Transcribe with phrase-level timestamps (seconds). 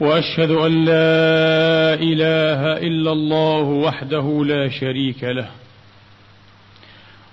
[0.00, 5.48] وأشهد أن لا إله إلا الله وحده لا شريك له.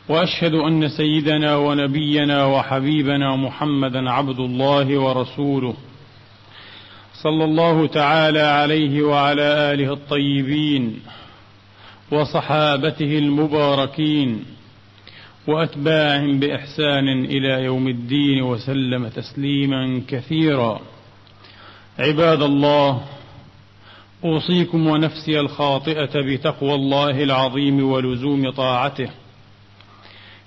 [0.09, 5.73] وأشهد أن سيدنا ونبينا وحبيبنا محمدا عبد الله ورسوله
[7.23, 10.99] صلى الله تعالى عليه وعلى آله الطيبين
[12.11, 14.45] وصحابته المباركين
[15.47, 20.81] وأتباعهم بإحسان إلى يوم الدين وسلم تسليما كثيرا.
[21.99, 23.01] عباد الله
[24.23, 29.09] أوصيكم ونفسي الخاطئة بتقوى الله العظيم ولزوم طاعته.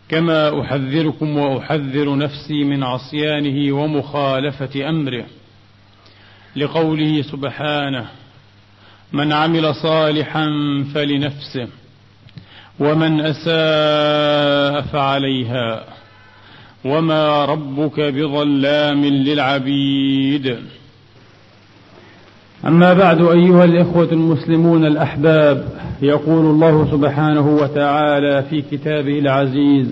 [0.08, 5.26] كما أحذركم وأحذر نفسي من عصيانه ومخالفة أمره.
[6.56, 8.06] لقوله سبحانه
[9.12, 10.46] من عمل صالحا
[10.94, 11.68] فلنفسه
[12.78, 15.84] ومن أساء فعليها
[16.84, 20.58] وما ربك بظلام للعبيد.
[22.66, 25.64] أما بعد أيها الإخوة المسلمون الأحباب
[26.02, 29.88] يقول الله سبحانه وتعالى في كتابه العزيز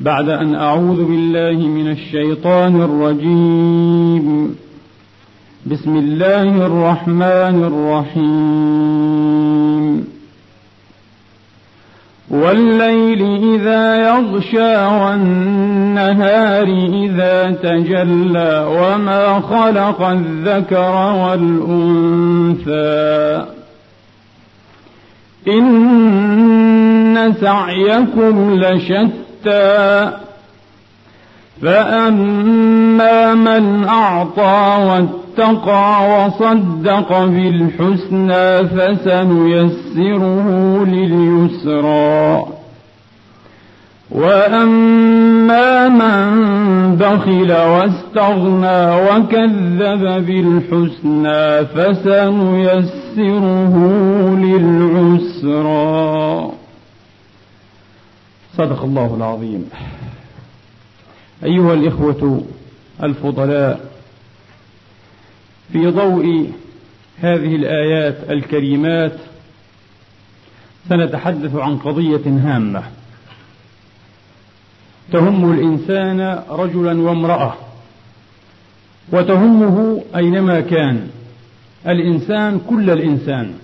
[0.00, 4.54] بعد أن أعوذ بالله من الشيطان الرجيم.
[5.66, 9.27] بسم الله الرحمن الرحيم.
[12.30, 13.22] والليل
[13.54, 16.66] إذا يغشى والنهار
[17.04, 22.68] إذا تجلى وما خلق الذكر والأنثى.
[25.48, 30.10] إن سعيكم لشتى.
[31.62, 40.46] فأما من أعطى واتقى وصدق بالحسنى فسنيسره
[40.84, 42.46] لليسرى.
[44.10, 53.14] وأما من بخل واستغنى وكذب بالحسنى فسنيسره
[54.38, 55.98] للعسرى.
[58.56, 59.70] صدق الله العظيم.
[61.44, 62.42] أيها الإخوة
[63.02, 63.87] الفضلاء
[65.72, 66.52] في ضوء
[67.20, 69.12] هذه الآيات الكريمات
[70.88, 72.82] سنتحدث عن قضية هامة.
[75.12, 77.54] تهم الإنسان رجلا وامرأة
[79.12, 81.10] وتهمه أينما كان
[81.88, 83.54] الإنسان كل الإنسان.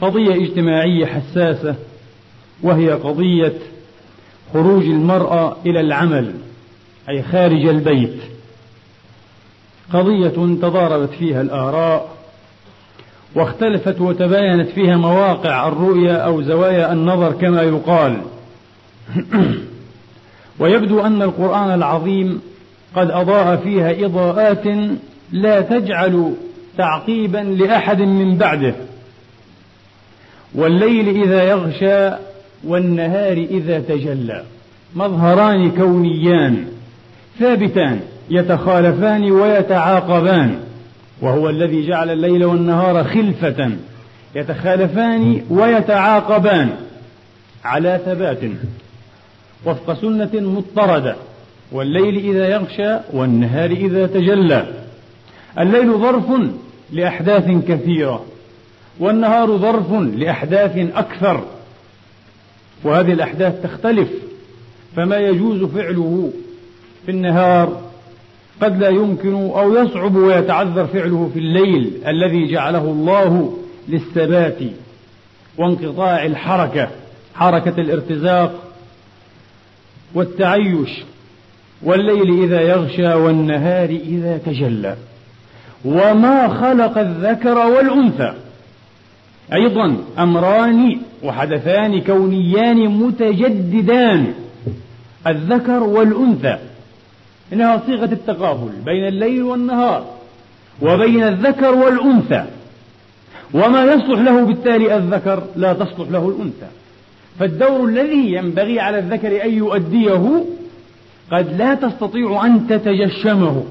[0.00, 1.74] قضية اجتماعية حساسة
[2.62, 3.52] وهي قضية
[4.52, 6.34] خروج المرأة إلى العمل
[7.08, 8.29] أي خارج البيت.
[9.92, 12.20] قضية تضاربت فيها الآراء
[13.34, 18.20] واختلفت وتباينت فيها مواقع الرؤية أو زوايا النظر كما يقال.
[20.60, 22.40] ويبدو أن القرآن العظيم
[22.96, 24.66] قد أضاء فيها إضاءات
[25.32, 26.34] لا تجعل
[26.78, 28.74] تعقيبا لأحد من بعده.
[30.54, 32.16] والليل إذا يغشى
[32.64, 34.42] والنهار إذا تجلى.
[34.94, 36.64] مظهران كونيان
[37.38, 38.00] ثابتان.
[38.30, 40.58] يتخالفان ويتعاقبان.
[41.20, 43.70] وهو الذي جعل الليل والنهار خلفة.
[44.34, 46.70] يتخالفان ويتعاقبان.
[47.64, 48.38] على ثبات.
[49.66, 51.16] وفق سنة مضطردة.
[51.72, 54.66] والليل إذا يغشى والنهار إذا تجلى.
[55.58, 56.24] الليل ظرف
[56.92, 58.24] لأحداث كثيرة.
[59.00, 61.44] والنهار ظرف لأحداث أكثر.
[62.84, 64.08] وهذه الأحداث تختلف.
[64.96, 66.32] فما يجوز فعله
[67.06, 67.89] في النهار
[68.60, 73.56] قد لا يمكن أو يصعب ويتعذر فعله في الليل الذي جعله الله
[73.88, 74.58] للثبات
[75.58, 76.88] وانقطاع الحركة
[77.34, 78.54] حركة الارتزاق
[80.14, 80.90] والتعيش.
[81.82, 84.96] والليل إذا يغشى والنهار إذا تجلى.
[85.84, 88.34] وما خلق الذكر والأنثى.
[89.52, 94.34] أيضا أمران وحدثان كونيان متجددان.
[95.26, 96.58] الذكر والأنثى.
[97.52, 100.06] إنها صيغة التقابل بين الليل والنهار
[100.82, 102.44] وبين الذكر والأنثى.
[103.54, 106.66] وما يصلح له بالتالي الذكر لا تصلح له الأنثى.
[107.38, 110.44] فالدور الذي ينبغي على الذكر أن يؤديه
[111.32, 113.64] قد لا تستطيع أن تتجشمه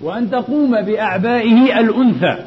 [0.00, 2.44] وأن تقوم بأعبائه الأنثى.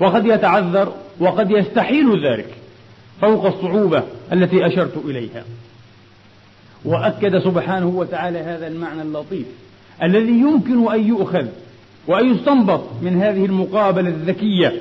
[0.00, 2.48] وقد يتعذر وقد يستحيل ذلك
[3.20, 4.02] فوق الصعوبة
[4.32, 5.44] التي أشرت إليها.
[6.84, 9.46] وأكد سبحانه وتعالى هذا المعنى اللطيف.
[10.02, 11.46] الذي يمكن أن يؤخذ
[12.08, 14.72] وأن يستنبط من هذه المقابلة الذكية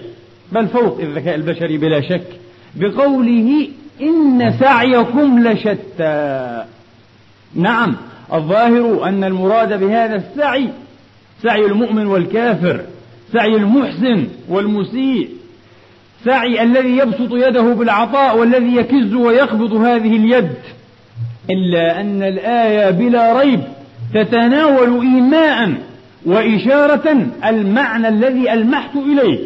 [0.52, 2.28] بل فوق الذكاء البشري بلا شك
[2.76, 3.68] بقوله
[4.02, 6.64] إن سعيكم لشتى.
[7.56, 7.96] نعم
[8.34, 10.70] الظاهر أن المراد بهذا السعي
[11.44, 12.82] سعي المؤمن والكافر
[13.34, 15.30] سعي المحسن والمسيء
[16.26, 20.52] سعي الذي يبسط يده بالعطاء والذي يكز ويقبض هذه اليد
[21.50, 23.62] إلا أن الآية بلا ريب
[24.14, 25.74] تتناول إيماء
[26.26, 29.40] وإشارة المعنى الذي ألمحت إليه.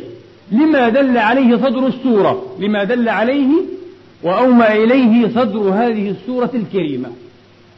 [0.52, 3.50] لما دل عليه صدر السورة؟ لما دل عليه
[4.24, 7.10] وأومأ إليه صدر هذه السورة الكريمة.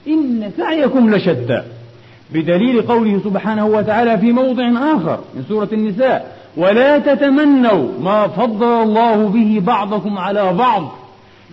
[0.07, 1.63] إن سعيكم لشتى
[2.34, 9.28] بدليل قوله سبحانه وتعالى في موضع آخر من سورة النساء ولا تتمنوا ما فضل الله
[9.28, 10.95] به بعضكم على بعض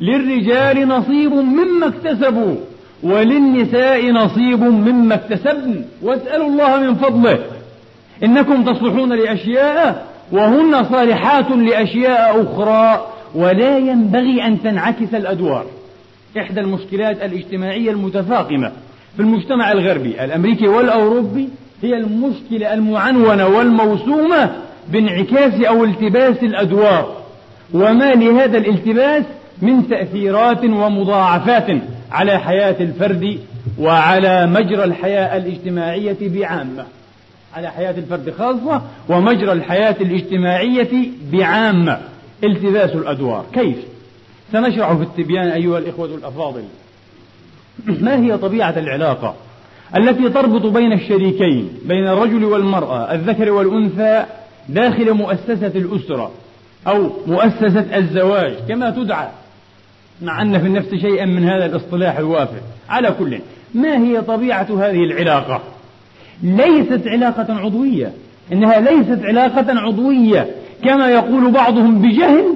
[0.00, 2.54] للرجال نصيب مما اكتسبوا
[3.02, 7.38] وللنساء نصيب مما اكتسبن واسألوا الله من فضله.
[8.24, 15.64] إنكم تصلحون لأشياء وهن صالحات لأشياء أخرى ولا ينبغي أن تنعكس الأدوار.
[16.38, 18.72] إحدى المشكلات الاجتماعية المتفاقمة
[19.16, 21.48] في المجتمع الغربي الأمريكي والأوروبي
[21.82, 24.50] هي المشكلة المعنونة والموسومة
[24.88, 27.16] بانعكاس أو التباس الأدوار.
[27.74, 29.24] وما لهذا الالتباس
[29.62, 31.66] من تأثيرات ومضاعفات.
[32.14, 33.38] على حياة الفرد
[33.78, 36.84] وعلى مجرى الحياة الاجتماعية بعامة.
[37.54, 42.00] على حياة الفرد خاصة ومجرى الحياة الاجتماعية بعامة.
[42.44, 43.44] التباس الأدوار.
[43.52, 43.76] كيف؟
[44.52, 46.62] سنشرح في التبيان أيها الإخوة الأفاضل.
[48.06, 49.34] ما هي طبيعة العلاقة
[49.96, 54.24] التي تربط بين الشريكين بين الرجل والمرأة الذكر والأنثى
[54.68, 56.30] داخل مؤسسة الأسرة
[56.86, 59.28] أو مؤسسة الزواج كما تدعى
[60.22, 62.60] مع أن في النفس شيئا من هذا الاصطلاح الوافر.
[62.88, 63.38] على كل
[63.74, 65.62] ما هي طبيعة هذه العلاقة؟
[66.42, 68.12] ليست علاقة عضوية.
[68.52, 70.50] إنها ليست علاقة عضوية
[70.84, 72.54] كما يقول بعضهم بجهل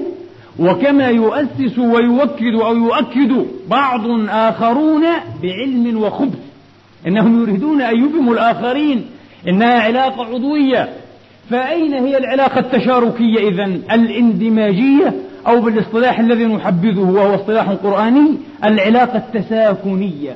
[0.59, 5.03] وكما يؤسس ويوكد أو يؤكد بعض آخرون
[5.43, 6.39] بعلم وخبث.
[7.07, 9.05] إنهم يريدون أن يفهموا الآخرين
[9.47, 10.89] إنها علاقة عضوية.
[11.49, 15.13] فأين هي العلاقة التشاركية إذا الإندماجية
[15.47, 18.31] أو بالاصطلاح الذي نحبذه وهو اصطلاح قرآني
[18.63, 20.35] العلاقة التساكنية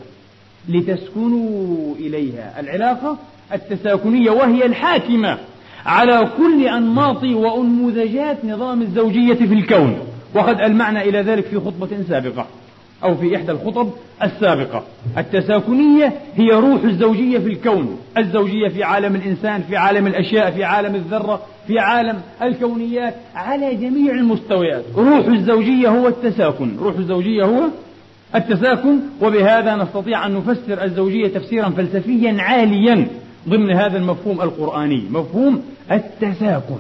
[0.70, 2.60] لتسكنوا إليها.
[2.60, 3.18] العلاقة
[3.54, 5.38] التساكنية وهي الحاكمة
[5.86, 9.98] على كل أنماط وأنموذجات نظام الزوجية في الكون.
[10.36, 12.46] وقد ألمعنا إلى ذلك في خطبة سابقة
[13.04, 13.90] أو في إحدى الخطب
[14.24, 14.84] السابقة.
[15.18, 20.96] التساكنية هي روح الزوجية في الكون الزوجية في عالم الإنسان في عالم الأشياء في عالم
[20.96, 24.84] الذرة في عالم الكونيات على جميع المستويات.
[24.96, 26.78] روح الزوجية هو التساكن.
[26.80, 27.64] روح الزوجية هو
[28.36, 33.08] التساكن وبهذا نستطيع أن نفسر الزوجية تفسيرا فلسفيا عاليا
[33.50, 36.80] ضمن هذا المفهوم القرآني مفهوم التساكن.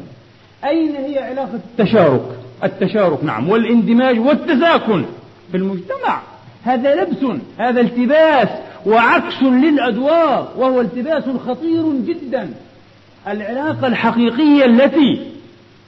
[0.66, 2.22] أين هي علاقة التشارك؟
[2.64, 5.06] التشارك نعم والاندماج والتساكن
[5.52, 6.22] في المجتمع.
[6.64, 8.48] هذا لبس هذا التباس
[8.86, 12.50] وعكس للأدوار وهو التباس خطير جدا.
[13.28, 15.22] العلاقة الحقيقية التي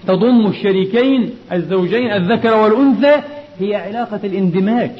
[0.07, 3.21] تضم الشريكين الزوجين الذكر والأنثى
[3.59, 4.91] هي علاقة الاندماج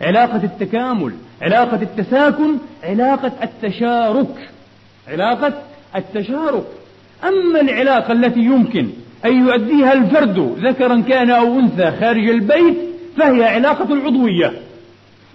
[0.00, 1.12] علاقة التكامل
[1.42, 4.50] علاقة التساكن علاقة التشارك
[5.08, 5.52] علاقة
[5.96, 6.64] التشارك.
[7.24, 8.88] أما العلاقة التي يمكن
[9.24, 12.76] أن يؤديها الفرد ذكرا كان أو أنثى خارج البيت
[13.16, 14.52] فهي علاقة العضوية.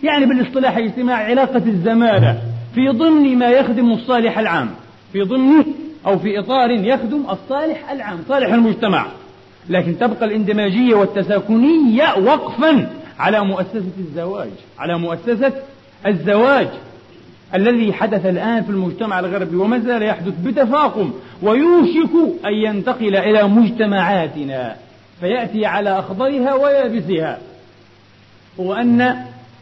[0.04, 2.38] يعني بالاصطلاح الاجتماعي علاقة الزمالة
[2.76, 4.70] في ضمن ما يخدم الصالح العام
[5.14, 5.64] في ضمن
[6.08, 9.08] أو في إطار يخدم الصالح العام صالح المجتمع.
[9.70, 14.50] لكن تبقى الاندماجية والتساكنية وقفا على مؤسسة الزواج
[14.80, 15.52] على مؤسسة
[16.08, 16.68] الزواج
[17.56, 21.12] الذي حدث الآن في المجتمع الغربي وما زال يحدث بتفاقم
[21.42, 22.10] ويوشك
[22.46, 24.76] أن ينتقل إلى مجتمعاتنا.
[25.20, 27.38] فيأتي على أخضرها ويابسها.
[28.60, 29.16] هو أن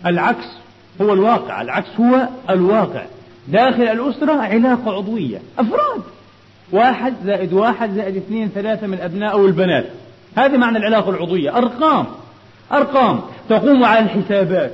[0.06, 0.46] العكس
[1.02, 3.04] هو الواقع العكس هو الواقع.
[3.48, 6.02] داخل الأسرة علاقة عضوية أفراد.
[6.72, 9.86] واحد زائد واحد زائد اثنين ثلاثة من الأبناء أو البنات
[10.38, 11.58] هذه معنى العلاقة العضوية.
[11.58, 12.06] أرقام.
[12.72, 13.22] أرقام.
[13.50, 14.72] تقوم على الحسابات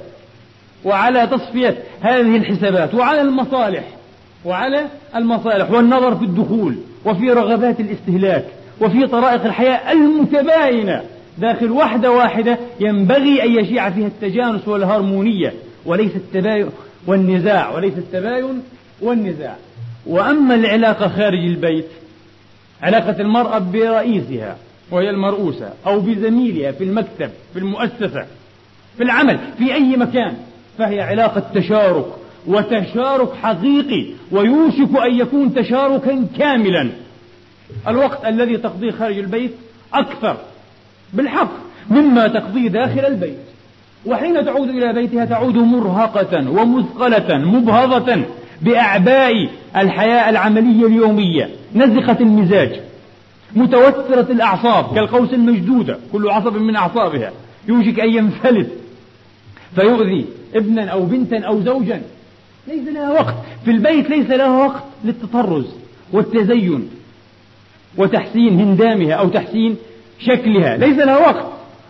[0.85, 3.83] وعلى تصفية هذه الحسابات وعلى المصالح
[4.45, 8.45] وعلى المصالح والنظر في الدخول وفي رغبات الاستهلاك
[8.81, 11.01] وفي طرائق الحياة المتباينة.
[11.37, 15.53] داخل وحدة واحدة ينبغي أن يشيع فيها التجانس والهارمونية
[15.85, 16.69] وليس التباين
[17.07, 17.75] والنزاع.
[17.75, 18.63] وليس التباين
[19.01, 19.55] والنزاع.
[20.05, 21.87] وأما العلاقة خارج البيت
[22.81, 24.57] علاقة المرأة برئيسها
[24.91, 28.25] وهي المرؤوسة أو بزميلها في المكتب في المؤسسة
[28.97, 30.33] في العمل في أي مكان
[30.77, 32.05] فهي علاقة تشارك
[32.47, 36.89] وتشارك حقيقي ويوشك أن يكون تشاركا كاملا.
[37.87, 39.51] الوقت الذي تقضيه خارج البيت
[39.93, 40.37] أكثر.
[41.13, 41.51] بالحق
[41.89, 43.37] مما تقضيه داخل البيت.
[44.05, 48.23] وحين تعود إلى بيتها تعود مرهقة ومثقلة مبهضة.
[48.61, 52.79] بأعباء الحياة العملية اليومية نزخة المزاج
[53.55, 57.31] متوترة الأعصاب كالقوس المشدودة كل عصب من أعصابها
[57.67, 58.69] يوشك أن ينفلت
[59.75, 60.25] فيؤذي
[60.55, 62.01] ابنا أو بنتا أو زوجا.
[62.67, 63.35] ليس لها وقت.
[63.65, 65.65] في البيت ليس لها وقت للتطرز
[66.13, 66.89] والتزين
[67.97, 69.75] وتحسين هندامها أو تحسين
[70.19, 70.77] شكلها.
[70.77, 71.45] ليس لها وقت.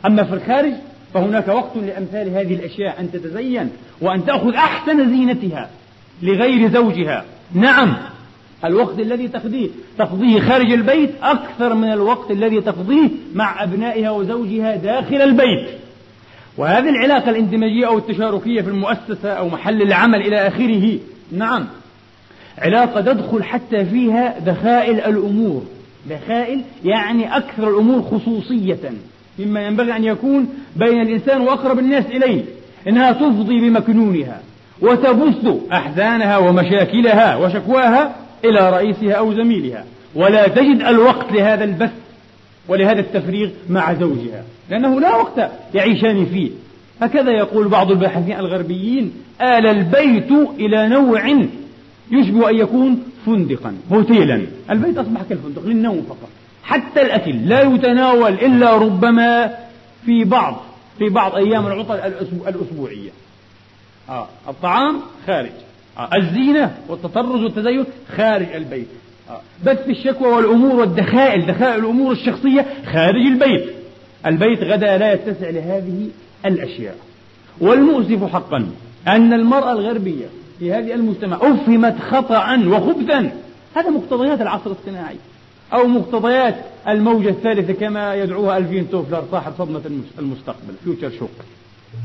[0.06, 0.74] أما في الخارج
[1.14, 3.70] فهناك وقت لأمثال هذه الأشياء أن تتزين
[4.02, 5.70] وأن تأخذ أحسن زينتها.
[6.22, 7.26] لغير زوجها.
[7.54, 7.98] نعم
[8.66, 15.22] الوقت الذي تقضيه تقضيه خارج البيت أكثر من الوقت الذي تقضيه مع أبنائها وزوجها داخل
[15.22, 15.70] البيت.
[16.58, 21.00] وهذه العلاقة الاندماجية أو التشاركية في المؤسسة أو محل العمل إلى آخره.
[21.32, 21.68] نعم
[22.58, 25.64] علاقة تدخل حتى فيها دخائل الأمور.
[26.10, 28.92] دخائل يعني أكثر الأمور خصوصية
[29.40, 32.44] مما ينبغي أن يكون بين الإنسان وأقرب الناس إليه
[32.88, 34.42] إنها تفضي بمكنونها.
[34.82, 39.86] وتبث أحزانها ومشاكلها وشكواها إلى رئيسها أو زميلها.
[40.16, 41.92] ولا تجد الوقت لهذا البث
[42.68, 46.50] ولهذا التفريغ مع زوجها لأنه لا وقت يعيشان فيه.
[47.02, 51.28] هكذا يقول بعض الباحثين الغربيين آل البيت إلى نوع
[52.12, 54.42] يشبه أن يكون فندقا هوتيلا.
[54.72, 56.30] البيت أصبح كالفندق للنوم فقط.
[56.64, 59.56] حتى الأكل لا يتناول إلا ربما
[60.06, 60.56] في بعض
[60.98, 61.96] في بعض أيام العطل
[62.48, 63.10] الأسبوعية.
[64.12, 65.52] آه الطعام خارج.
[65.98, 67.86] آه الزينة والتطرز والتزين
[68.18, 68.88] خارج البيت.
[69.30, 73.74] آه بث الشكوى والأمور والدخائل دخائل الأمور الشخصية خارج البيت.
[74.26, 76.10] البيت غدا لا يتسع لهذه
[76.46, 76.96] الأشياء.
[77.60, 78.72] والمؤسف حقا
[79.08, 80.26] أن المرأة الغربية
[80.60, 83.32] في هذه المجتمع أفهمت خطأ وخبثا.
[83.76, 85.16] هذا مقتضيات العصر الصناعي
[85.74, 86.56] أو مقتضيات
[86.88, 89.82] الموجة الثالثة كما يدعوها ألفين توفلر صاحب صدمة
[90.20, 91.30] المستقبل فيوتشر شوك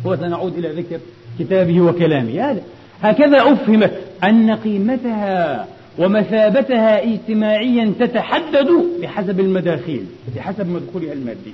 [0.05, 1.00] وسنعود إلى ذكر
[1.38, 2.50] كتابه وكلامه.
[2.50, 2.62] هذا
[3.02, 3.93] هكذا أفهمت
[4.25, 5.66] أن قيمتها
[5.99, 8.69] ومثابتها اجتماعيا تتحدد
[9.02, 11.52] بحسب المداخيل بحسب مدخولها المادي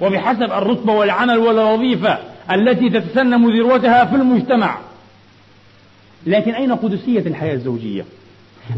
[0.00, 2.18] وبحسب الرتبة والعمل والوظيفة
[2.52, 4.78] التي تتسنم ذروتها في المجتمع.
[6.26, 8.04] لكن أين قدسية الحياة الزوجية؟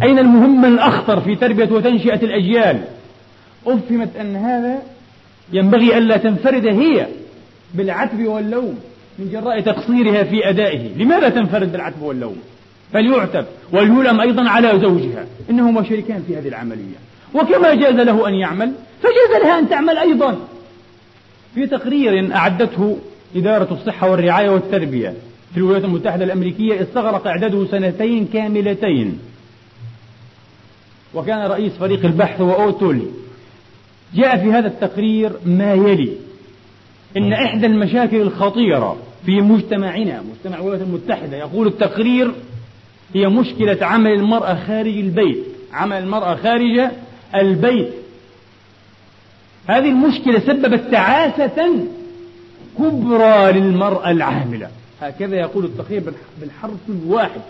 [0.02, 2.84] أين المهم الأخطر في تربية وتنشئة الأجيال؟
[3.66, 4.82] أفهمت أن هذا
[5.52, 7.06] ينبغي ألا تنفرد هي
[7.74, 8.78] بالعتب واللوم.
[9.18, 10.96] من جراء تقصيرها في أدائه.
[10.96, 12.36] لماذا تنفرد بالعتب واللوم؟
[12.92, 15.26] فليعتب وليلم أيضا على زوجها.
[15.50, 16.96] إنهما شريكان في هذه العملية.
[17.34, 20.38] وكما جاز له أن يعمل فجاز لها أن تعمل أيضا.
[21.54, 22.98] في تقرير أعدته
[23.36, 25.14] إدارة الصحة والرعاية والتربية
[25.52, 29.18] في الولايات المتحدة الأمريكية استغرق إعداده سنتين كاملتين.
[31.14, 33.06] وكان رئيس فريق البحث هو أوتولي
[34.14, 36.12] جاء في هذا التقرير ما يلي.
[37.16, 42.32] إن إحدى المشاكل الخطيرة في مجتمعنا مجتمع الولايات المتحدة يقول التقرير
[43.14, 45.44] هي مشكلة عمل المرأة خارج البيت.
[45.72, 46.90] عمل المرأة خارج
[47.34, 47.92] البيت.
[49.68, 51.86] هذه المشكلة سببت تعاسة
[52.78, 54.68] كبرى للمرأة العاملة.
[55.00, 56.02] هكذا يقول التقرير
[56.40, 57.40] بالحرف الواحد.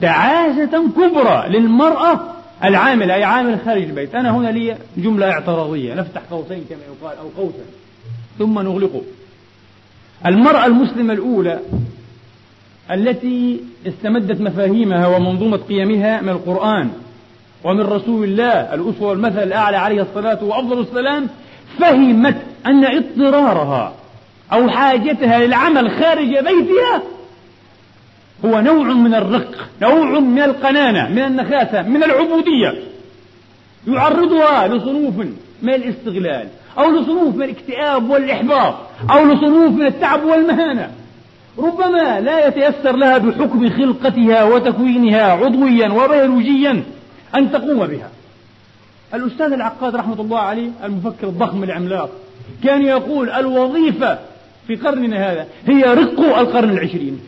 [0.00, 2.20] تعاسة كبرى للمرأة
[2.64, 4.14] العامل أي عامل خارج البيت.
[4.14, 5.94] أنا هنا لي جملة اعتراضية.
[5.94, 7.64] نفتح قوسين كما يقال أو قوسا.
[8.40, 9.02] ثم نغلقه.
[10.26, 11.60] المرأة المسلمة الأولى
[12.90, 16.90] التي استمدت مفاهيمها ومنظومة قيمها من القرآن
[17.64, 21.28] ومن رسول الله الأسوة والمثل الأعلى عليه الصلاة وأفضل السلام
[21.78, 23.94] فهمت أن اضطرارها
[24.52, 27.02] أو حاجتها للعمل خارج بيتها
[28.44, 32.74] هو نوع من الرق نوع من القنانة من النخاسة من العبودية
[33.88, 35.14] يعرضها لصنوف
[35.62, 36.48] من الاستغلال.
[36.78, 38.74] أو لصنوف من الاكتئاب والإحباط
[39.10, 40.90] أو لصنوف من التعب والمهانة.
[41.58, 46.82] ربما لا يتيسر لها بحكم خلقتها وتكوينها عضويا وبيولوجيا
[47.34, 48.10] أن تقوم بها.
[49.14, 52.10] الأستاذ العقاد رحمة الله عليه المفكر الضخم العملاق
[52.64, 54.18] كان يقول الوظيفة
[54.66, 57.20] في قرننا هذا هي رق القرن العشرين.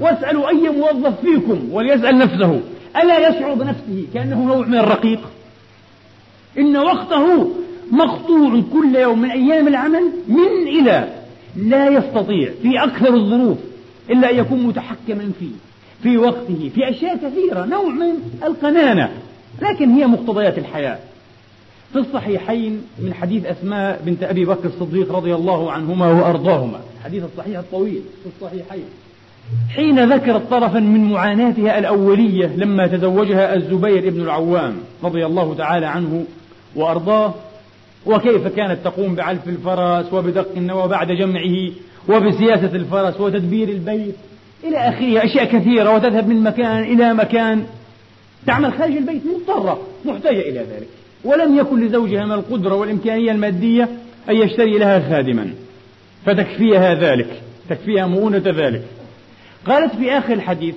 [0.00, 2.60] واسألوا أي موظف فيكم وليسأل نفسه
[2.96, 5.20] ألا يشعر بنفسه كأنه نوع من الرقيق؟
[6.58, 7.50] إن وقته
[7.92, 11.08] مقطوع كل يوم من أيام العمل من إلى
[11.56, 13.58] لا يستطيع في أكثر الظروف
[14.10, 15.52] إلا أن يكون متحكما فيه
[16.02, 18.14] في وقته في أشياء كثيرة نوع من
[18.44, 19.10] القنانة.
[19.62, 20.98] لكن هي مقتضيات الحياة.
[21.92, 26.80] في الصحيحين من حديث أسماء بنت أبي بكر الصديق رضي الله عنهما وأرضاهما.
[26.98, 28.84] الحديث الصحيح الطويل في الصحيحين.
[29.74, 36.24] حين ذكرت طرفا من معاناتها الأولية لما تزوجها الزبير بن العوام رضي الله تعالى عنه
[36.76, 37.34] وأرضاه
[38.06, 41.70] وكيف كانت تقوم بعلف الفرس وبدق النوى بعد جمعه
[42.08, 44.14] وبسياسة الفرس وتدبير البيت
[44.64, 47.66] إلى آخره أشياء كثيرة وتذهب من مكان إلى مكان.
[48.46, 50.88] تعمل خارج البيت مضطرة محتاجة إلى ذلك.
[51.24, 53.88] ولم يكن لزوجها من القدرة والإمكانية المادية
[54.30, 55.50] أن يشتري لها خادما.
[56.26, 58.82] فتكفيها ذلك تكفيها مؤونة ذلك.
[59.66, 60.74] قالت في آخر الحديث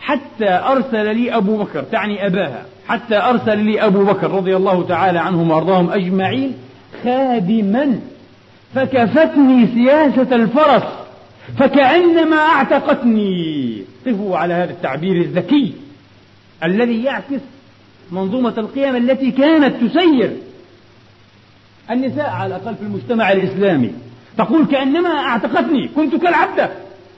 [0.00, 5.18] حتى أرسل لي أبو بكر تعني أباها حتى أرسل لي أبو بكر رضي الله تعالى
[5.18, 6.54] عنهم وأرضاهم أجمعين
[7.04, 8.00] خادما
[8.74, 10.82] فكفتني سياسة الفرس
[11.58, 13.84] فكأنما أعتقتني.
[14.06, 15.72] قفوا على هذا التعبير الذكي
[16.64, 17.40] الذي يعكس
[18.12, 20.36] منظومة القيم التي كانت تسير.
[21.90, 23.92] النساء على الأقل في المجتمع الإسلامي
[24.38, 26.70] تقول كأنما أعتقتني كنت كالعبدة.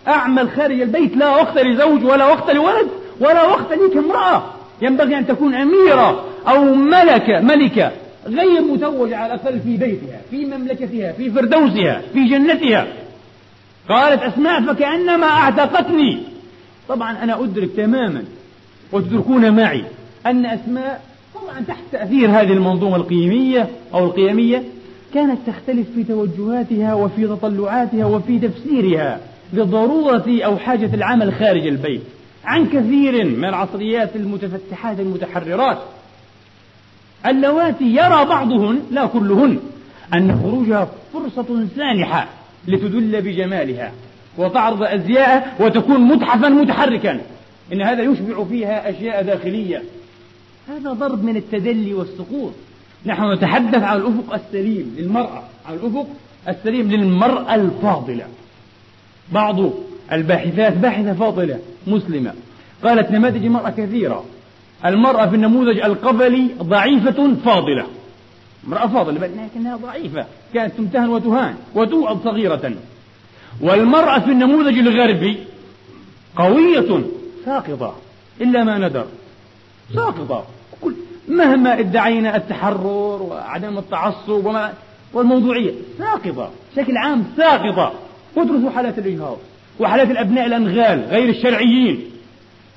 [0.08, 2.88] أعمل خارج البيت لا وقت لزوج ولا وقت لولد
[3.20, 4.44] ولا وقت لي كامرأة
[4.82, 7.92] ينبغي أن تكون أميرة أو ملكة ملكة.
[8.26, 12.86] غير متوجة على الأقل في بيتها في مملكتها في فردوسها في جنتها.
[13.88, 16.18] قالت أسماء فكأنما أعتقتني.
[16.88, 18.24] طبعا أنا أدرك تماما
[18.92, 19.84] وتدركون معي
[20.26, 21.02] أن أسماء
[21.34, 24.62] طبعا تحت تأثير هذه المنظومة القيمية أو القيمية
[25.14, 29.20] كانت تختلف في توجهاتها وفي تطلعاتها وفي تفسيرها
[29.52, 32.02] لضرورة أو حاجة العمل خارج البيت.
[32.44, 35.78] عن كثير من العصريات المتفتحات المتحررات
[37.26, 39.58] اللواتي يرى بعضهن لا كلهن.
[40.14, 42.28] أن خروجها فرصة سانحة
[42.68, 43.92] لتدل بجمالها
[44.38, 47.20] وتعرض أزياء وتكون متحفا متحركا.
[47.72, 49.82] إن هذا يشبع فيها أشياء داخلية.
[50.68, 52.52] هذا ضرب من التدلي والسقوط.
[53.06, 56.06] نحن نتحدث عن الأفق السليم للمرأة عن الأفق
[56.48, 58.24] السليم للمرأة الفاضلة.
[59.32, 59.56] بعض
[60.12, 62.32] الباحثات باحثة فاضلة مسلمة
[62.84, 64.24] قالت نماذج المرأة كثيرة.
[64.86, 67.86] المرأة في النموذج القبلي ضعيفة فاضلة.
[68.66, 70.26] امرأة فاضلة لكنها ضعيفة.
[70.54, 72.72] كانت تمتهن وتهان وتوعد صغيرة.
[73.60, 75.36] والمرأة في النموذج الغربي
[76.36, 77.02] قوية
[77.44, 77.96] ساقطة
[78.40, 79.06] إلا ما ندر.
[79.94, 80.46] ساقطة.
[80.80, 80.94] كل
[81.28, 84.72] مهما ادعينا التحرر وعدم التعصب وما
[85.12, 86.50] والموضوعية ساقطة.
[86.76, 87.92] بشكل عام ساقطة.
[88.36, 89.36] وادرسوا حالات الإجهاض
[89.80, 92.11] وحالات الأبناء الأنغال غير الشرعيين.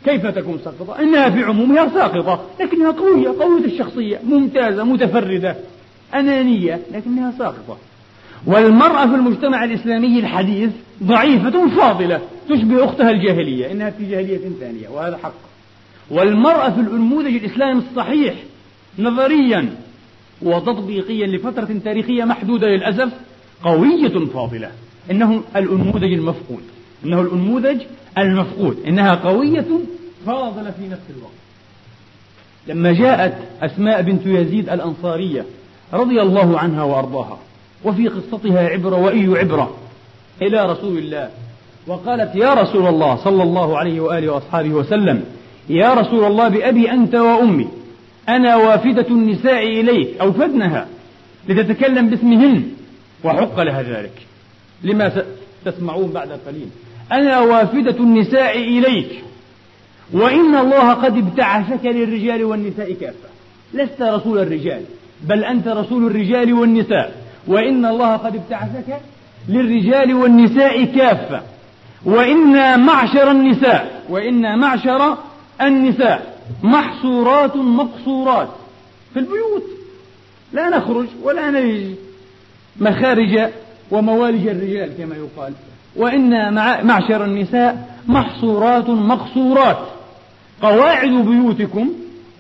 [0.06, 5.56] كيف تكون ساقطة؟ إنها في عمومها ساقطة لكنها قوية قوية الشخصية ممتازة متفردة
[6.14, 7.78] أنانية لكنها ساقطة.
[8.46, 10.70] والمرأة في المجتمع الإسلامي الحديث
[11.04, 15.34] ضعيفة فاضلة تشبه أختها الجاهلية إنها في جاهلية ثانية وهذا حق.
[16.12, 18.36] والمرأة في النموذج الإسلامي الصحيح
[19.00, 19.70] نظريا
[20.42, 23.10] وتطبيقيا لفترة تاريخية محدودة للأسف
[23.64, 24.72] قوية فاضلة
[25.12, 26.64] إنه الأنموذج المفقود.
[27.06, 27.82] إنه الأنموذج
[28.18, 29.66] المفقود إنها قوية
[30.26, 31.34] فاضلة في نفس الوقت.
[32.68, 35.46] لما جاءت أسماء بنت يزيد الأنصارية
[35.94, 37.40] رضي الله عنها وأرضاها
[37.84, 39.78] وفي قصتها عبرة وإي عبرة
[40.42, 41.30] إلى رسول الله
[41.88, 45.24] وقالت يا رسول الله صلى الله عليه وآله وأصحابه وسلم
[45.70, 47.68] يا رسول الله بأبي أنت وأمي
[48.30, 50.88] أنا وافدة النساء إليك أوفدنها
[51.50, 52.64] لتتكلم باسمهن
[53.24, 54.22] وحق لها ذلك.
[54.84, 55.24] لما
[55.66, 56.70] تسمعون بعد قليل.
[57.12, 59.24] أنا وافدة النساء إليك.
[60.14, 63.30] وإن الله قد ابتعثك للرجال والنساء كافة.
[63.74, 64.82] لست رسول الرجال
[65.22, 67.16] بل أنت رسول الرجال والنساء.
[67.48, 69.02] وإن الله قد ابتعثك
[69.50, 71.42] للرجال والنساء كافة.
[72.06, 75.18] وإنا معشر النساء وإنا معشر
[75.62, 78.50] النساء محصورات مقصورات.
[79.14, 79.64] في البيوت
[80.54, 81.96] لا نخرج ولا نلج
[82.80, 83.50] مخارج
[83.92, 85.54] وموالج الرجال كما يقال.
[85.96, 86.54] وإن
[86.88, 89.78] معشر النساء محصورات مقصورات.
[90.62, 91.90] قواعد بيوتكم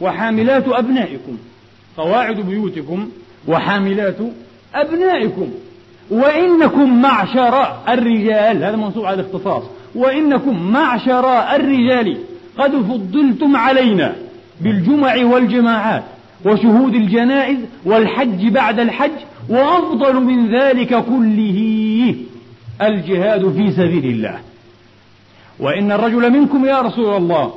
[0.02, 1.38] وحاملات أبنائكم.
[1.98, 3.10] قواعد بيوتكم
[3.48, 4.18] وحاملات
[4.76, 5.48] أبنائكم.
[6.12, 8.64] وإنكم معشر الرجال.
[8.64, 9.64] هذا منصوب على الاختصاص.
[9.96, 12.18] وإنكم معشر الرجال.
[12.58, 14.16] قد فضلتم علينا
[14.62, 16.04] بالجمع والجماعات
[16.46, 19.12] وشهود الجنائز والحج بعد الحج
[19.50, 22.16] وأفضل من ذلك كله
[22.82, 24.40] الجهاد في سبيل الله.
[25.60, 27.54] وإن الرجل منكم يا رسول الله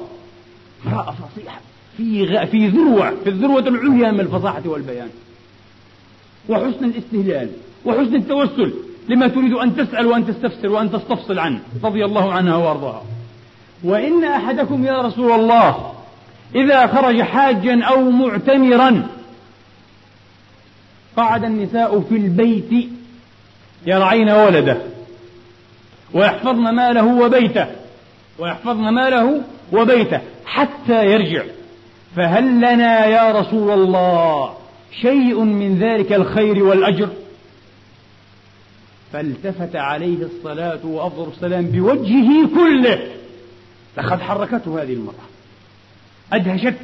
[0.86, 1.60] امرأة فصيحة
[1.96, 2.44] في غ...
[2.44, 5.08] في ذروة في الذروة العليا من الفصاحة والبيان.
[6.48, 7.48] وحسن الاستهلال
[7.84, 8.72] وحسن التوسل
[9.08, 13.02] لما تريد أن تسأل وأن تستفسر وأن تستفصل عنه رضي الله عنها وأرضاها.
[13.84, 15.92] وإن أحدكم يا رسول الله
[16.54, 19.06] إذا خرج حاجا أو معتمرا
[21.18, 22.88] قعد النساء في البيت
[23.86, 24.78] يرعين ولده
[26.14, 27.66] ويحفظن ماله وبيته
[28.38, 31.42] ويحفظن ماله وبيته حتى يرجع.
[32.16, 34.54] فهل لنا يا رسول الله
[35.00, 37.08] شيء من ذلك الخير والأجر؟
[39.12, 42.98] فالتفت عليه الصلاة وأفضل السلام بوجهه كله.
[43.98, 45.26] لقد حركته هذه المرأة.
[46.32, 46.74] أدهشت.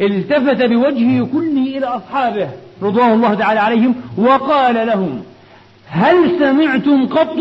[0.00, 2.50] التفت بوجهه كله إلى أصحابه.
[2.82, 5.22] رضوان الله تعالى عليهم وقال لهم
[5.88, 7.36] هل سمعتم قط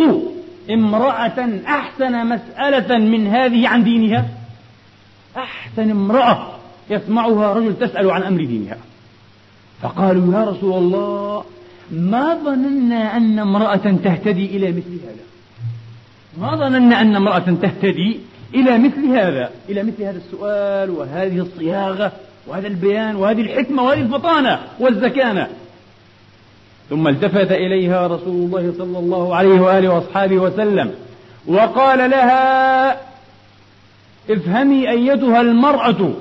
[0.69, 4.25] امرأة أحسن مسألة من هذه عن دينها؟
[5.37, 6.47] أحسن امرأة
[6.89, 8.77] يسمعها رجل تسأل عن أمر دينها.
[9.81, 11.43] فقالوا يا رسول الله
[11.91, 15.23] ما ظننا أن امرأة تهتدي إلى مثل هذا؟
[16.37, 18.19] ما ظننا أن امرأة تهتدي
[18.55, 22.11] إلى مثل هذا؟ إلى مثل هذا السؤال وهذه الصياغة
[22.47, 25.47] وهذا البيان وهذه الحكمة وهذه الفطانة والزكانة.
[26.89, 30.93] ثم التفت إليها رسول الله صلى الله عليه وآله وأصحابه وسلم
[31.47, 32.91] وقال لها
[34.29, 36.13] افهمي أيتها المرأة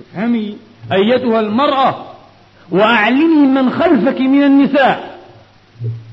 [0.00, 0.56] افهمي
[0.92, 2.04] أيتها المرأة
[2.70, 5.18] وأعلمي من خلفك من النساء.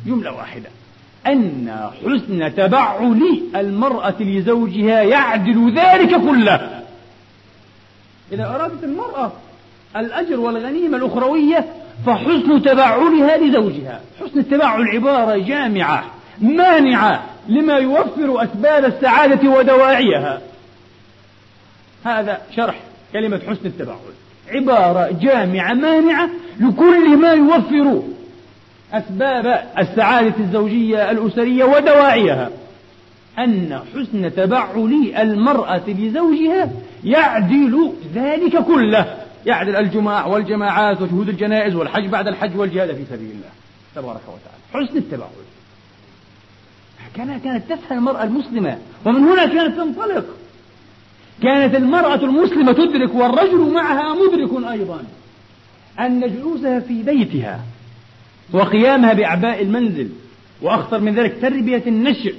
[0.06, 0.70] جملة واحدة.
[1.28, 3.22] أن حسن تبعل
[3.56, 6.79] المرأة لزوجها يعدل ذلك كله.
[8.32, 9.32] إذا أرادت المرأة
[9.96, 11.66] الأجر والغنيمة الأخروية
[12.06, 16.06] فحسن تبعلها لزوجها حسن التبعل عبارة جامعة
[16.42, 20.42] مانعة لما يوفر أسباب السعادة ودواعيها.
[22.06, 22.76] هذا شرح
[23.14, 23.98] كلمة حسن التبعل
[24.52, 28.04] عبارة جامعة مانعة لكل ما يوفر
[28.94, 32.50] أسباب السعادة الزوجية الأسرية ودواعيها.
[33.38, 36.72] أن حسن تبعل المرأة لزوجها
[37.04, 39.18] يعدل ذلك كله.
[39.46, 43.50] يعدل الجماع والجماعات وشهود الجنائز والحج بعد الحج والجهاد في سبيل الله.
[43.96, 44.88] تبارك وتعالى.
[44.88, 45.30] حسن التبعل.
[47.16, 48.78] كانت تفهم المرأة المسلمة.
[49.06, 50.26] ومن هنا كانت تنطلق.
[51.44, 55.04] كانت المرأة المسلمة تدرك والرجل معها مدرك أيضا.
[56.00, 57.60] أن جلوسها في بيتها
[58.54, 60.10] وقيامها بأعباء المنزل
[60.62, 62.36] وأخطر من ذلك تربية النشء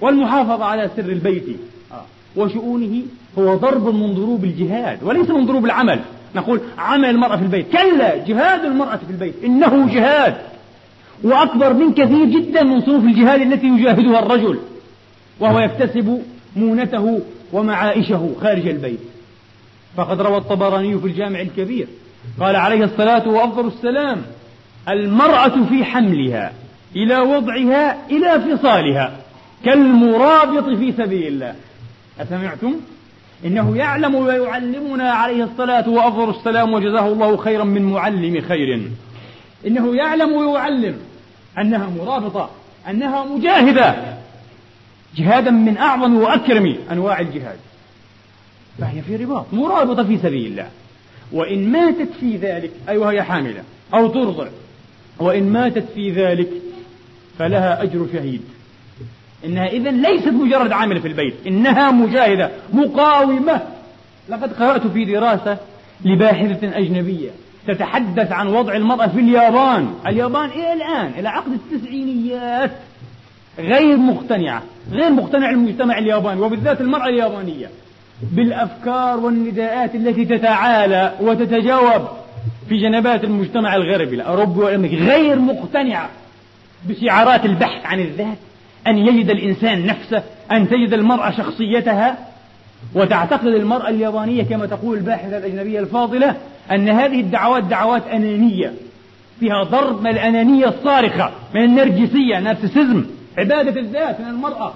[0.00, 1.44] والمحافظة على سر البيت
[1.92, 2.04] آه.
[2.36, 3.02] وشؤونه
[3.38, 6.00] هو ضرب من ضروب الجهاد وليس من ضروب العمل.
[6.34, 7.66] نقول عمل المرأة في البيت.
[7.72, 9.34] كلا جهاد المرأة في البيت.
[9.44, 10.36] إنه جهاد.
[11.24, 14.58] وأكبر من كثير جدا من صنوف الجهاد التي يجاهدها الرجل.
[15.40, 16.22] وهو يكتسب
[16.56, 17.20] مونته
[17.52, 19.00] ومعائشه خارج البيت.
[19.96, 21.86] فقد روى الطبراني في الجامع الكبير.
[22.40, 24.22] قال عليه الصلاة وأفضل السلام
[24.88, 26.52] المرأة في حملها
[26.96, 29.16] إلى وضعها إلى فصالها.
[29.64, 31.54] كالمرابط في سبيل الله.
[32.20, 32.74] أسمعتم؟
[33.44, 38.90] إنه يعلم ويعلمنا عليه الصلاة وأفضل السلام وجزاه الله خيرا من معلم خير.
[39.66, 40.98] إنه يعلم ويعلم
[41.58, 42.50] أنها مرابطة
[42.90, 44.16] أنها مجاهدة.
[45.16, 47.58] جهادا من أعظم وأكرم أنواع الجهاد.
[48.78, 50.68] فهي في رباط مرابطة في سبيل الله.
[51.32, 53.62] وإن ماتت في ذلك أي وهي حاملة
[53.94, 54.46] أو ترضع
[55.18, 56.48] وإن ماتت في ذلك
[57.38, 58.42] فلها أجر شهيد.
[59.46, 63.60] إنها إذا ليست مجرد عاملة في البيت إنها مجاهدة مقاومة.
[64.28, 65.58] لقد قرأت في دراسة
[66.04, 67.30] لباحثة أجنبية
[67.66, 69.94] تتحدث عن وضع المرأة في اليابان.
[70.06, 72.70] اليابان إلى الآن إلى عقد التسعينيات
[73.58, 77.70] غير مقتنعة غير مقتنع المجتمع الياباني وبالذات المرأة اليابانية
[78.32, 82.08] بالأفكار والنداءات التي تتعالى وتتجاوب
[82.68, 84.14] في جنبات المجتمع الغربي.
[84.16, 86.08] الأوروبي والأمريكي غير مقتنعة
[86.84, 88.38] بشعارات البحث عن الذات.
[88.86, 90.22] أن يجد الإنسان نفسه
[90.52, 92.18] أن تجد المرأة شخصيتها.
[92.94, 96.36] وتعتقد المرأة اليابانية كما تقول الباحثة الأجنبية الفاضلة
[96.70, 98.72] أن هذه الدعوات دعوات أنانية.
[99.40, 103.04] فيها ضرب من الأنانية الصارخة من النرجسية نارسيسيزم
[103.38, 104.74] عبادة الذات من المرأة.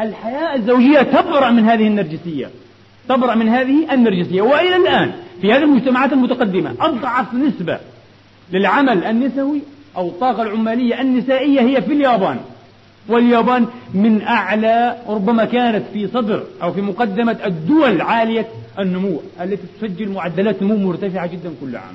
[0.00, 2.50] الحياة الزوجية تبرأ من هذه النرجسية
[3.08, 4.42] تبرأ من هذه النرجسية.
[4.42, 7.78] وإلى الآن في هذه المجتمعات المتقدمة أضعف نسبة
[8.52, 9.62] للعمل النسوي
[9.96, 12.38] أو الطاقة العمالية النسائية هي في اليابان.
[13.08, 18.46] واليابان من أعلى ربما كانت في صدر أو في مقدمة الدول عالية
[18.78, 21.94] النمو التي تسجل معدلات نمو مرتفعة جدا كل عام.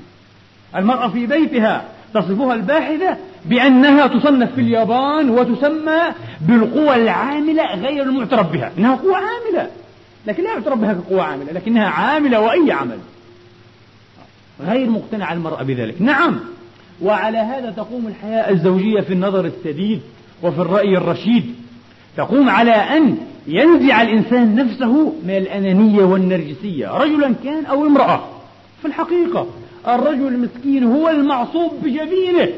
[0.76, 6.02] المرأة في بيتها تصفها الباحثة بأنها تصنف في اليابان وتسمى
[6.42, 9.70] بالقوى العاملة غير المعترف بها إنها قوة عاملة.
[10.28, 12.98] لكن لا يعترف بها كقوة عاملة لكنها عاملة وأي عمل.
[14.62, 16.02] غير مقتنعة المرأة بذلك.
[16.02, 16.40] نعم
[17.02, 20.02] وعلى هذا تقوم الحياة الزوجية في النظر السديد.
[20.44, 21.56] وفي الرأي الرشيد
[22.18, 28.24] تقوم على أن ينزع الإنسان نفسه من الأنانية والنرجسية رجلا كان أو امرأة.
[28.82, 29.48] في الحقيقة
[29.88, 32.50] الرجل المسكين هو المعصوب بجبينه.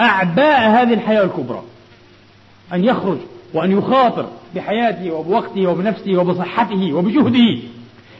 [0.00, 1.62] أعباء هذه الحياة الكبرى.
[2.72, 3.18] أن يخرج
[3.54, 7.58] وأن يخاطر بحياته وبوقته وبنفسه وبصحته وبجهده.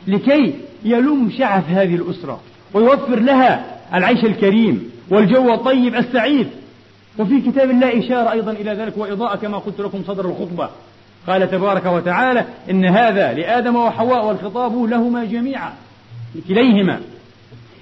[0.06, 2.40] لكي يلم شعف هذه الأسرة
[2.74, 6.46] ويوفر لها العيش الكريم والجو الطيب السعيد.
[7.18, 10.68] وفي كتاب الله إشارة أيضا إلى ذلك وإضاءة كما قلت لكم صدر الخطبة.
[11.26, 15.72] قال تبارك وتعالى إن هذا لآدم وحواء والخطاب لهما جميعا
[16.34, 17.00] لكليهما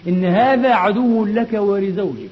[0.08, 2.30] إن هذا عدو لك ولزوجك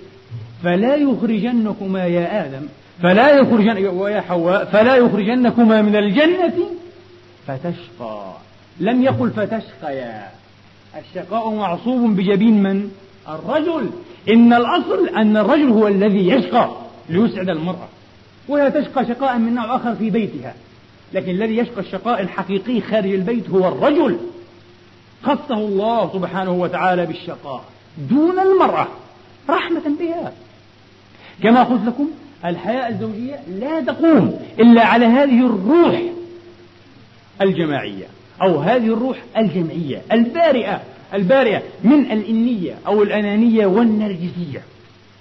[0.62, 2.66] فلا يخرجنكما يا آدم
[3.02, 6.54] فلا يخرجن ويا حواء فلا يخرجنكما من الجنة
[7.46, 8.32] فتشقى.
[8.80, 10.28] لم يقل فتشقيا.
[10.98, 12.90] الشقاء معصوب بجبين من؟
[13.28, 13.90] الرجل.
[14.28, 16.70] إن الأصل أن الرجل هو الذي يشقى.
[17.08, 17.88] ليسعد المرأة
[18.48, 20.54] وهي تشقى شقاء من نوع آخر في بيتها.
[21.14, 24.16] لكن الذي يشقى الشقاء الحقيقي خارج البيت هو الرجل.
[25.22, 27.64] خصه الله سبحانه وتعالى بالشقاء
[28.10, 28.86] دون المرأة
[29.50, 30.32] رحمة بها.
[31.42, 32.08] كما قلت لكم
[32.44, 36.02] الحياة الزوجية لا تقوم إلا على هذه الروح
[37.42, 38.04] الجماعية
[38.42, 40.80] أو هذه الروح الجمعية البارئة
[41.14, 44.62] البارئة من الإنية أو الأنانية والنرجسية.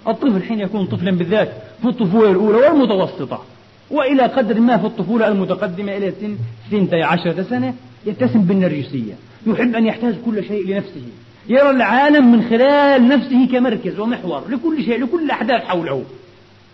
[0.08, 3.42] الطفل حين يكون طفلا بالذات في الطفولة الأولى والمتوسطة
[3.90, 6.36] وإلى قدر ما في الطفولة المتقدمة إلى سن
[6.70, 7.74] سنتي عشرة سنة
[8.06, 9.14] يتسم بالنرجسية
[9.46, 11.02] يحب أن يحتاج كل شيء لنفسه
[11.48, 16.04] يرى العالم من خلال نفسه كمركز ومحور لكل شيء لكل الأحداث حوله.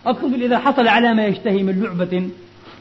[0.07, 2.29] الطفل إذا حصل على ما يشتهي من لعبة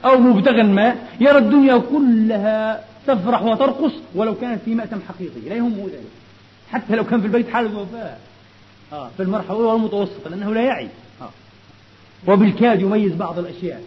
[0.05, 5.85] أو مبتغى ما يرى الدنيا كلها تفرح وترقص ولو كانت في مأتم حقيقي لا يهمه
[5.85, 6.11] ذلك.
[6.73, 8.17] حتى لو كان في البيت حالة وفاة
[8.93, 10.89] آه في المرحلة الأولى والمتوسطة لأنه لا يعي.
[12.27, 13.83] وبالكاد يميز بعض الأشياء.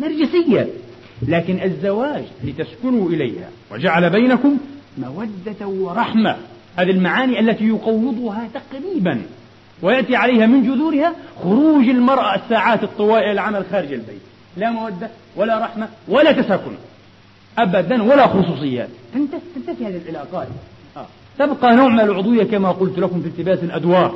[0.00, 0.68] نرجسية.
[1.28, 4.58] لكن الزواج لتسكنوا إليها وجعل بينكم
[4.98, 6.36] مودة ورحمة.
[6.76, 9.22] هذه المعاني التي يقوضها تقريبا
[9.82, 14.20] ويأتي عليها من جذورها خروج المرأة الساعات الطوال إلى العمل خارج البيت.
[14.56, 16.72] لا مودة ولا رحمة ولا تساكن.
[17.58, 20.48] أبدا ولا خصوصيات تنتهي هذه العلاقات.
[20.96, 21.06] آه.
[21.38, 24.14] تبقى نوع من العضوية كما قلت لكم في التباس الأدوار.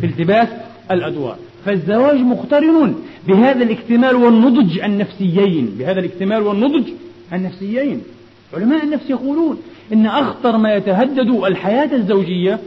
[0.00, 0.48] في التباس
[0.90, 1.36] الأدوار.
[1.66, 2.94] فالزواج مقترن
[3.28, 6.88] بهذا الاكتمال والنضج النفسيين بهذا الاكتمال والنضج
[7.32, 8.02] النفسيين.
[8.54, 9.58] علماء النفس يقولون
[9.92, 12.58] إن أخطر ما يتهدد الحياة الزوجية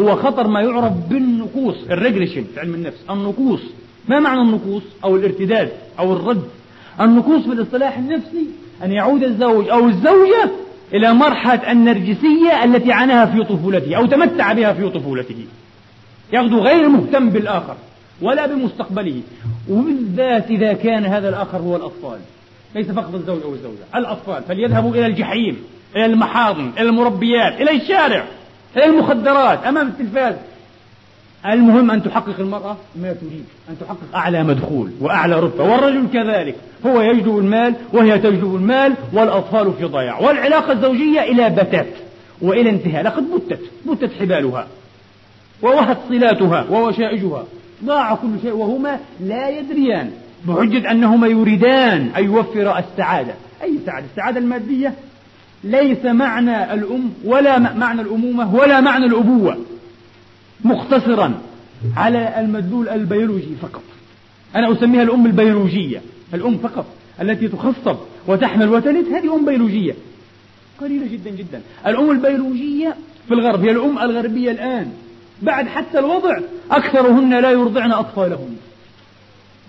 [0.00, 3.60] هو خطر ما يعرف بالنقوص الريجريشن في علم النفس النقوص.
[4.08, 6.42] ما معنى النقوص؟ أو الارتداد أو الرد.
[7.00, 8.46] النقوص في الاصطلاح النفسي
[8.84, 10.50] أن يعود الزوج أو الزوجة
[10.94, 15.44] إلى مرحلة النرجسية التي عاناها في طفولته أو تمتع بها في طفولته.
[16.32, 17.76] يغدو غير مهتم بالآخر.
[18.22, 19.20] ولا بمستقبله.
[19.70, 22.18] وبالذات إذا كان هذا الآخر هو الأطفال.
[22.74, 24.42] ليس فقط الزوج أو الزوجة الأطفال.
[24.48, 25.56] فليذهبوا إلى الجحيم
[25.96, 28.24] إلى المحاضن إلى المربيات إلى الشارع
[28.76, 30.34] إلى المخدرات أمام التلفاز.
[31.46, 35.64] المهم أن تحقق المرأة ما تريد أن تحقق أعلى مدخول وأعلى رتبة.
[35.64, 36.54] والرجل كذلك
[36.86, 40.20] هو يجلب المال وهي تجلب المال والأطفال في ضياع.
[40.20, 41.94] والعلاقة الزوجية إلى بتات
[42.42, 43.04] وإلى انتهاء.
[43.04, 44.66] لقد بتت بتت حبالها
[45.62, 47.44] ووهت صلاتها ووشائجها.
[47.84, 50.10] ضاع كل شيء وهما لا يدريان
[50.48, 53.34] بحجة أنهما يريدان أن يوفر السعادة.
[53.62, 54.94] أي سعادة؟ السعادة المادية.
[55.64, 59.58] ليس معنى الأم ولا معنى الأمومة ولا معنى الأبوة.
[60.64, 61.34] مختصرا
[61.96, 63.82] على المدلول البيولوجي فقط.
[64.56, 66.02] أنا أسميها الأم البيولوجية.
[66.34, 66.86] الأم فقط
[67.20, 69.94] التي تخصب وتحمل وتلد هذه أم بيولوجية.
[70.80, 71.60] قليلة جدا جدا.
[71.86, 72.96] الأم البيولوجية
[73.28, 74.92] في الغرب هي الأم الغربية الآن.
[75.42, 76.38] بعد حتى الوضع
[76.70, 78.56] أكثرهن لا يرضعن أطفالهن.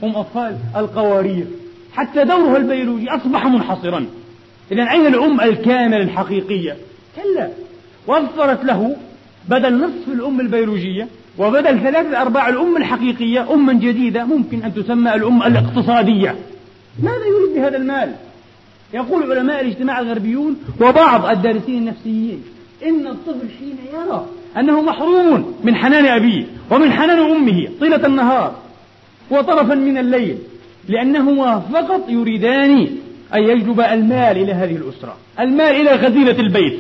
[0.04, 1.46] هم أطفال القوارير.
[1.94, 4.06] حتى دورها البيولوجي أصبح منحصرا.
[4.72, 6.78] إذا أين الأم الكاملة الحقيقية؟
[7.16, 7.50] كلا.
[8.08, 8.96] وفرت له
[9.50, 15.44] بدل نصف الأم البيولوجية وبدل ثلاثة أرباع الأم الحقيقية أما جديدة ممكن أن تسمى الأم
[15.44, 16.36] الاقتصادية.
[17.04, 18.16] ماذا يريد بهذا المال؟
[18.94, 22.44] يقول علماء الاجتماع الغربيون وبعض الدارسين النفسيين
[22.86, 24.26] إن الطفل حين يرى
[24.58, 28.56] أنه محروم من حنان أبيه ومن حنان أمه طيلة النهار
[29.32, 30.38] وطرفا من الليل
[30.90, 32.88] لأنهما فقط يريدان
[33.34, 36.80] أن يجلب المال إلى هذه الأسرة المال إلى غزينة البيت.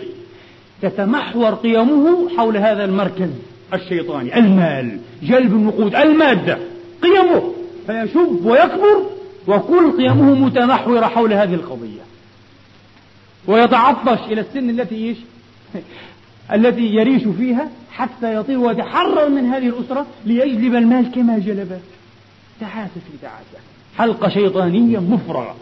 [0.81, 3.29] تتمحور قيمه حول هذا المركز
[3.73, 6.57] الشيطاني المال جلب النقود المادة.
[7.01, 7.53] قيمه
[7.87, 9.03] فيشب ويكبر
[9.47, 12.01] وكل قيمه متمحورة حول هذه القضية.
[13.47, 15.17] ويتعطش إلى السن التي إيش؟
[16.53, 21.79] التي يريش فيها حتى يطير ويتحرر من هذه الأسرة ليجلب المال كما جلبه
[22.59, 23.63] تعاسة في تعاسة
[23.97, 25.55] حلقة شيطانية مفرغة.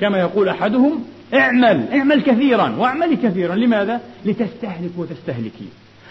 [0.00, 3.54] كما يقول أحدهم اعمل اعمل كثيرا واعملي كثيرا.
[3.54, 5.68] لماذا؟ لتستهلك وتستهلكي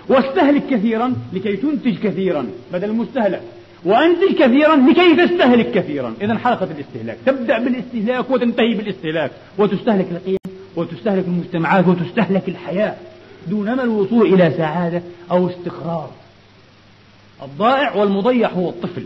[0.07, 3.41] واستهلك كثيرا لكي تنتج كثيرا بدل المستهلك
[3.85, 6.13] وأنتج كثيرا لكي تستهلك كثيرا.
[6.21, 7.17] إذا حلقة الاستهلاك.
[7.25, 9.31] تبدأ بالاستهلاك وتنتهي بالاستهلاك.
[9.57, 10.40] وتستهلك القيم
[10.75, 12.95] وتستهلك المجتمعات وتستهلك الحياة
[13.47, 16.09] دونما الوصول إلى سعادة أو استقرار.
[17.43, 19.05] الضائع والمضيع هو الطفل.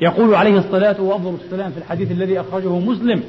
[0.00, 3.22] يقول عليه الصلاة وأفضل السلام في الحديث الذي أخرجه مسلم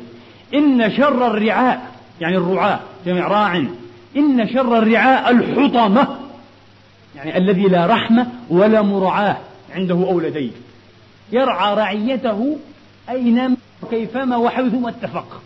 [0.53, 1.91] إن شر الرعاء
[2.21, 3.65] يعني الرعاة جمع راع.
[4.17, 6.07] إن شر الرعاء الحطمة
[7.15, 9.37] يعني الذي لا رحمة ولا مرعاة
[9.75, 10.51] عنده أو لديه.
[11.31, 12.57] يرعى رعيته
[13.09, 15.41] أينما وكيفما وحيثما اتفق.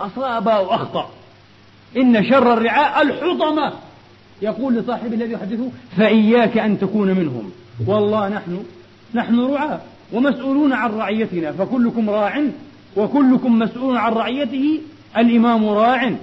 [0.00, 1.10] أصاب أو أخطأ.
[1.96, 3.72] إن شر الرعاء الحطمة.
[4.42, 7.50] يقول لصاحب الذي يحدثه فإياك أن تكون منهم.
[7.86, 8.64] والله نحن
[9.14, 9.80] نحن رعاة
[10.12, 12.42] ومسؤولون عن رعيتنا فكلكم راع
[12.96, 14.80] وكلكم مسؤول عن رعيته
[15.16, 16.14] الإمام راع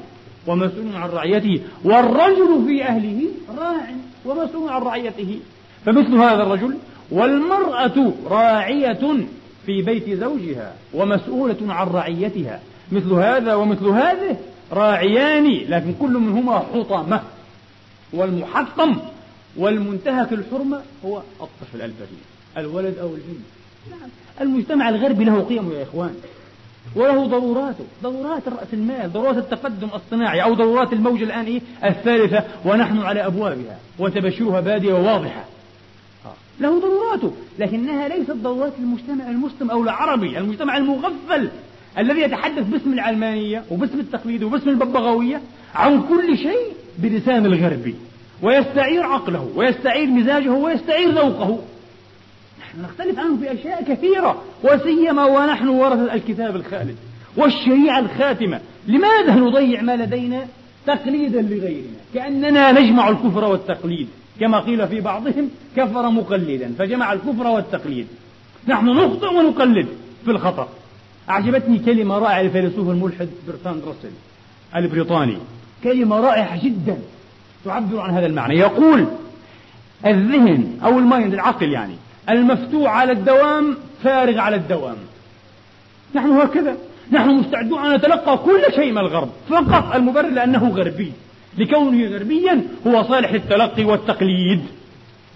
[0.47, 3.21] ومسؤول عن رعيته والرجل في أهله
[3.57, 3.85] راع
[4.25, 5.39] ومسؤول عن رعيته.
[5.85, 6.77] فمثل هذا الرجل
[7.11, 9.17] والمرأة راعية
[9.65, 12.59] في بيت زوجها ومسؤولة عن رعيتها.
[12.91, 14.37] مثل هذا ومثل هذه
[14.71, 17.21] راعيان لكن كل منهما حطمة.
[18.13, 18.97] والمحطم
[19.57, 22.21] والمنتهك الحرمة هو الطفل البريء
[22.57, 23.45] الولد أو البنت
[23.91, 24.09] نعم
[24.41, 26.15] المجتمع الغربي له قيمه يا إخوان
[26.95, 27.85] وله ضروراته.
[28.03, 33.79] ضرورات رأس المال ضرورات التقدم الصناعي أو ضرورات الموجة الآن إيه؟ الثالثة ونحن على أبوابها
[33.99, 35.45] وتبشرها بادية وواضحة.
[36.59, 41.49] له ضروراته لكنها ليست ضرورات المجتمع المسلم أو العربي المجتمع المغفل.
[41.97, 45.41] الذي يتحدث باسم العلمانية وباسم التقليد وباسم الببغاوية
[45.75, 47.95] عن كل شيء بلسان الغربي
[48.41, 51.59] ويستعير عقله ويستعير مزاجه ويستعير ذوقه.
[52.61, 56.95] نحن نختلف عنه في أشياء كثيرة وسيما ونحن ورثة الكتاب الخالد
[57.37, 58.59] والشريعة الخاتمة.
[58.87, 60.47] لماذا نضيع ما لدينا
[60.87, 64.07] تقليدا لغيرنا؟ كأننا نجمع الكفر والتقليد
[64.39, 68.07] كما قيل في بعضهم كفر مقلدا فجمع الكفر والتقليد.
[68.67, 69.87] نحن نخطئ ونقلد
[70.25, 70.69] في الخطأ.
[71.31, 74.11] أعجبتني كلمة رائعة للفيلسوف الملحد برتراند راسل
[74.75, 75.37] البريطاني.
[75.83, 76.97] كلمة رائعة جدا
[77.65, 78.55] تعبر عن هذا المعنى.
[78.55, 79.05] يقول
[80.05, 81.93] الذهن أو ال mind العقل يعني
[82.29, 84.95] المفتوح على الدوام فارغ على الدوام.
[86.15, 86.77] نحن هكذا.
[87.11, 91.11] نحن مستعدون أن نتلقى كل شيء من الغرب فقط المبرر لأنه غربي.
[91.57, 94.61] لكونه غربيا هو صالح للتلقي والتقليد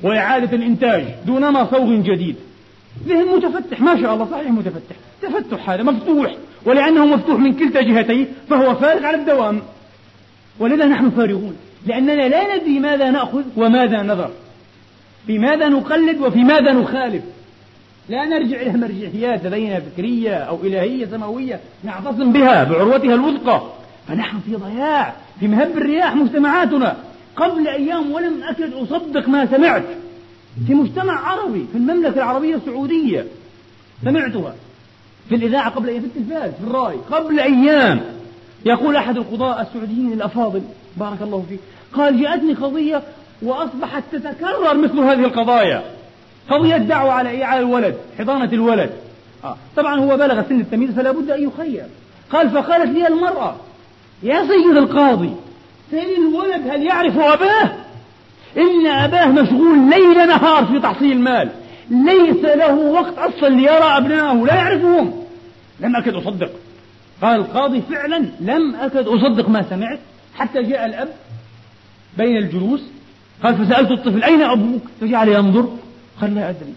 [0.04, 2.36] وإعادة الإنتاج دونما صوغ جديد.
[3.08, 4.96] ذهن متفتح ما شاء الله صحيح متفتح.
[5.22, 9.62] تفتح هذا مفتوح ولأنه مفتوح من كلتا جهتيه فهو فارغ على الدوام.
[10.60, 14.32] ولذا نحن فارغون لأننا لا ندري ماذا نأخذ وماذا نذر
[15.28, 17.24] في ماذا نقلد وفي ماذا نخالف.
[18.10, 23.62] لا نرجع إلى مرجعيات لدينا فكرية أو إلهية سماوية نعتصم بها بعروتها الوثقى
[24.08, 26.98] فنحن في ضياع في مهب الرياح مجتمعاتنا.
[27.36, 29.84] قبل أيام ولم أكد أصدق ما سمعت.
[30.68, 33.26] في مجتمع عربي في المملكة العربية السعودية
[34.04, 34.56] سمعتها.
[35.30, 36.96] في الإذاعة قبل أيام في التلفاز في الرأي.
[37.12, 38.02] قبل أيام.
[38.66, 40.62] يقول أحد القضاء السعوديين الأفاضل
[40.98, 41.60] بارك الله فيك
[41.94, 43.02] قال جاءتني قضية
[43.42, 45.84] وأصبحت تتكرر مثل هذه القضايا.
[46.50, 48.90] قضية دعوة على على الولد حضانة الولد.
[49.44, 49.58] آه.
[49.76, 51.86] طبعا هو بلغ سن التمييز فلا بد أن يخير.
[52.32, 53.56] قال فقالت لي المرأة
[54.24, 55.32] يا سيد القاضي
[55.92, 57.72] سيد الولد هل يعرف أباه؟
[58.58, 61.50] إن أباه مشغول ليل نهار في تحصيل المال.
[61.90, 65.24] ليس له وقت أصلا ليرى أبنائه لا يعرفهم.
[65.80, 66.52] لم أكد أصدق.
[67.22, 70.00] قال القاضي فعلا لم أكد أصدق ما سمعت
[70.36, 71.10] حتى جاء الأب
[72.18, 72.82] بين الجلوس
[73.44, 75.78] قال فسألت الطفل أين أبوك؟ فجعل ينظر
[76.22, 76.74] قال لا أدري.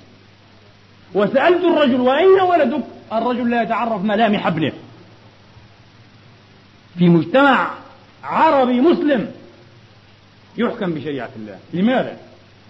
[1.14, 4.72] وسألت الرجل وأين ولدك؟ الرجل لا يتعرف ملامح ابنه
[6.98, 7.70] في مجتمع
[8.24, 9.30] عربي مسلم
[10.58, 11.58] يحكم بشريعة الله.
[11.72, 12.16] لماذا؟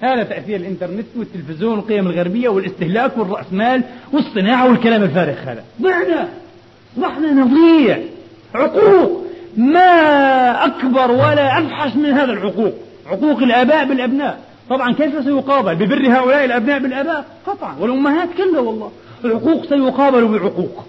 [0.00, 3.82] هذا تأثير الإنترنت والتلفزيون والقيم الغربية والاستهلاك والرأسمال
[4.12, 5.64] والصناعة والكلام الفارغ هذا.
[5.82, 6.28] ضعنا
[6.96, 7.98] أصبحنا نضيع
[8.54, 9.24] عقوق.
[9.56, 9.80] ما
[10.66, 12.74] أكبر ولا أفحش من هذا العقوق.
[13.06, 14.40] عقوق الآباء بالأبناء.
[14.70, 17.76] طبعا كيف سيقابل؟ ببر هؤلاء الأبناء بالآباء؟ قطعا.
[17.80, 18.90] والأمهات كلا والله.
[19.24, 20.86] العقوق سيقابل بعقوق.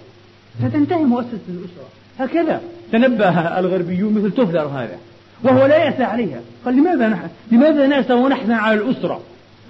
[0.62, 1.88] فتنتهي مؤسسة الأسرة.
[2.18, 2.60] هكذا
[2.92, 4.96] تنبه الغربيون مثل توفلر هذا.
[5.44, 6.40] وهو لا يأسى عليها.
[6.64, 9.20] قال لماذا نحن؟ لماذا نأسى ونحزن على الأسرة؟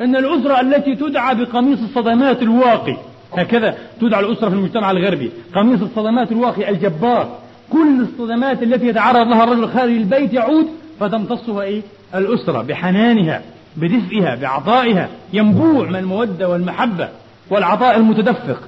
[0.01, 2.97] أن الأسرة التي تدعى بقميص الصدمات الواقي
[3.37, 5.31] هكذا تدعى الأسرة في المجتمع الغربي.
[5.55, 7.39] قميص الصدمات الواقي الجبار.
[7.73, 10.67] كل الصدمات التي يتعرض لها الرجل خارج البيت يعود
[11.01, 11.83] فتمتصها إيه؟
[12.15, 13.43] الأسرة بحنانها
[13.77, 15.09] بدفئها بعطائها.
[15.33, 17.09] ينبوع من المودة والمحبة
[17.51, 18.61] والعطاء المتدفق.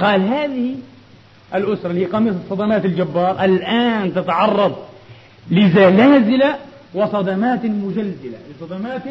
[0.00, 0.74] قال هذه
[1.54, 4.76] الأسرة اللي هي قميص الصدمات الجبار الآن تتعرض
[5.50, 6.42] لزلازل
[6.94, 9.02] وصدمات مزلزلة لصدمات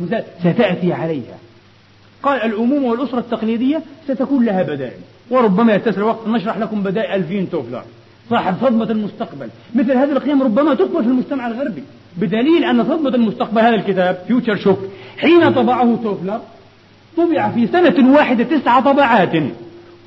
[0.00, 1.38] مزلزلة ستأتي عليها.
[2.22, 7.82] قال الأمومة والأسرة التقليدية ستكون لها بدائل وربما يتسع الوقت نشرح لكم بدائل ألفين توفلر.
[8.30, 9.48] صاحب صدمة المستقبل.
[9.74, 11.82] مثل هذه القيم ربما تقبل في المجتمع الغربي.
[12.16, 14.78] بدليل أن صدمة المستقبل هذا الكتاب فيوتشر شوك
[15.18, 16.40] حين طبعه توفلر
[17.16, 19.32] طبع في سنة واحدة تسع طبعات.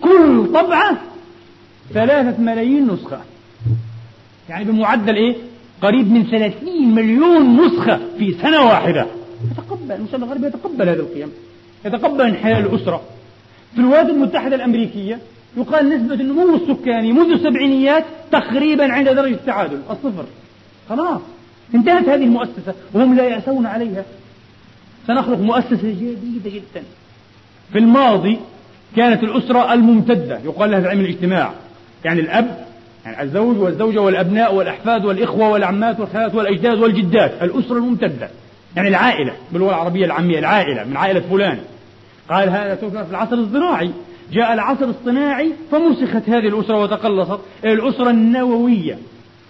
[0.01, 0.97] كل طبعة
[1.93, 3.21] ثلاثة ملايين نسخة.
[4.49, 5.35] يعني بمعدل إيه؟
[5.81, 9.07] قريب من ثلاثين مليون نسخة في سنة واحدة.
[9.51, 11.31] يتقبل المجتمع الغربي يتقبل هذه القيم.
[11.85, 13.01] يتقبل انحلال الأسرة.
[13.73, 15.19] في الولايات المتحدة الأمريكية
[15.57, 20.25] يقال نسبة النمو السكاني منذ السبعينيات تقريبا عند درجة التعادل الصفر.
[20.89, 21.21] خلاص.
[21.75, 24.05] انتهت هذه المؤسسة وهم لا يأسون عليها.
[25.07, 26.83] سنخلق مؤسسة جديدة جدا.
[27.71, 28.37] في الماضي
[28.95, 31.53] كانت الأسرة الممتدة يقال لها في علم الاجتماع
[32.05, 32.65] يعني الأب
[33.05, 38.29] يعني الزوج والزوجة والأبناء والأحفاد والإخوة والعمات والخالات والأجداد والجدات الأسرة الممتدة.
[38.75, 41.59] يعني العائلة باللغة العربية العامية العائلة من عائلة فلان.
[42.29, 43.91] قال هذا توفر في العصر الزراعي.
[44.31, 47.39] جاء العصر الصناعي فمسخت هذه الأسرة وتقلصت.
[47.65, 48.97] الأسرة النووية.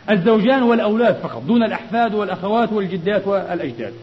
[0.09, 3.93] الزوجان والأولاد فقط دون الأحفاد والأخوات والجدات والأجداد.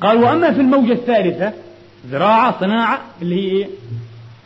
[0.00, 1.52] قال وأما في الموجة الثالثة
[2.10, 3.66] زراعة صناعة اللي هي إيه؟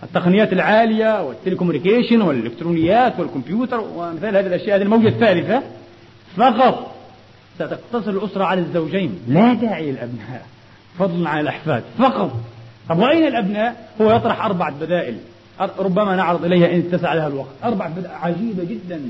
[0.03, 5.63] التقنيات العالية والتليكومونيكيشن والإلكترونيات والكمبيوتر ومثال هذه الأشياء هذه الموجة الثالثة
[6.37, 6.95] فقط
[7.55, 10.47] ستقتصر الأسرة على الزوجين لا داعي للأبناء
[10.99, 12.33] فضلا عن الأحفاد فقط.
[12.89, 15.17] طب وأين الأبناء؟ هو يطرح أربعة بدائل
[15.79, 17.55] ربما نعرض إليها إن اتسع لها الوقت.
[17.65, 19.01] أربعة بدائل عجيبة جدا.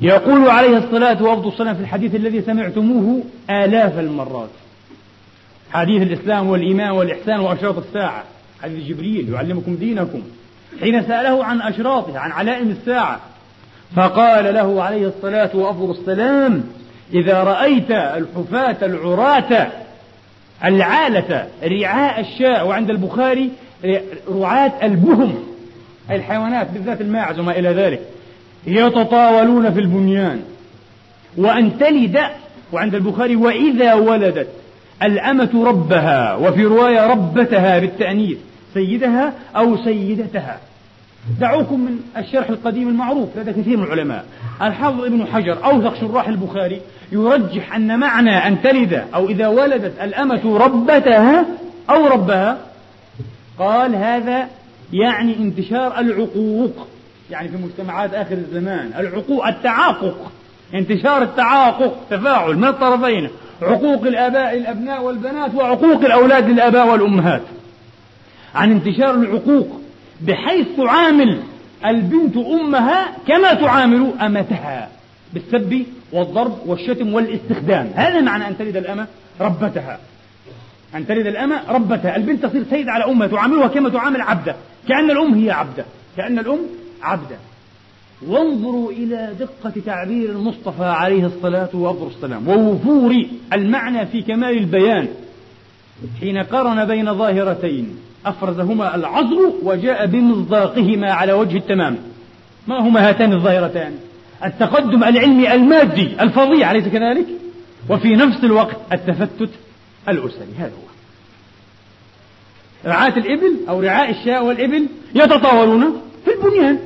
[0.00, 4.48] يقول عليه الصلاة والسلام في الحديث الذي سمعتموه آلاف المرات.
[5.72, 8.24] حديث الإسلام والإيمان والإحسان وأشراط الساعة.
[8.64, 10.22] حديث جبريل يعلمكم دينكم.
[10.80, 13.20] حين سأله عن أشراطها عن علائم الساعة
[13.96, 16.64] فقال له عليه الصلاة وأفضل السلام
[17.12, 19.68] إذا رأيت الحفاة العراة
[20.64, 23.50] العالة رعاء الشاء وعند البخاري
[24.28, 25.34] رعاة البهم
[26.10, 28.00] الحيوانات بالذات الماعز وما إلى ذلك
[28.66, 30.40] يتطاولون في البنيان
[31.36, 32.18] وأن تلد
[32.72, 34.48] وعند البخاري وإذا ولدت
[35.02, 38.38] الأمة ربها وفي رواية ربتها بالتأنيث.
[38.74, 40.58] سيدها أو سيدتها.
[41.40, 44.24] دعوكم من الشرح القديم المعروف لدى كثير من العلماء.
[44.62, 46.80] الحافظ ابن حجر أوثق شراح البخاري
[47.12, 51.46] يرجح أن معنى أن تلد أو إذا ولدت الأمة ربتها
[51.90, 52.58] أو ربها
[53.58, 54.48] قال هذا
[54.92, 56.86] يعني انتشار العقوق.
[57.30, 60.32] يعني في مجتمعات آخر الزمان العقوق التعاقق.
[60.74, 63.28] انتشار التعاقق تفاعل من الطرفين
[63.62, 67.42] عقوق الآباء للأبناء والبنات وعقوق الأولاد للآباء والأمهات.
[68.54, 69.80] عن انتشار العقوق
[70.20, 71.40] بحيث تعامل
[71.86, 74.88] البنت أمها كما تعامل أمتها
[75.34, 77.90] بالسب والضرب والشتم والاستخدام.
[77.94, 79.06] هذا معنى أن تلد الأمة
[79.40, 79.98] ربتها.
[80.94, 82.16] أن تلد الأمة ربتها.
[82.16, 84.56] البنت تصير سيدة على أمها تعاملها كما تعامل عبدة.
[84.88, 85.84] كأن الأم هي عبدة.
[86.16, 86.60] كأن الأم
[87.02, 87.36] عبدة.
[88.26, 95.08] وانظروا إلى دقة تعبير المصطفى عليه الصلاة والسلام ووفور المعنى في كمال البيان.
[96.20, 97.96] حين قرن بين ظاهرتين
[98.26, 101.98] أفرزهما العصر وجاء بمصداقهما على وجه التمام.
[102.66, 103.94] ما هما هاتان الظاهرتان؟
[104.44, 107.26] التقدم العلمي المادي الفظيع أليس كذلك؟
[107.88, 109.50] وفي نفس الوقت التفتت
[110.08, 110.94] الأسري هذا هو.
[112.86, 116.78] رعاة الإبل أو رعاء الشاء والإبل يتطاولون في البنيان.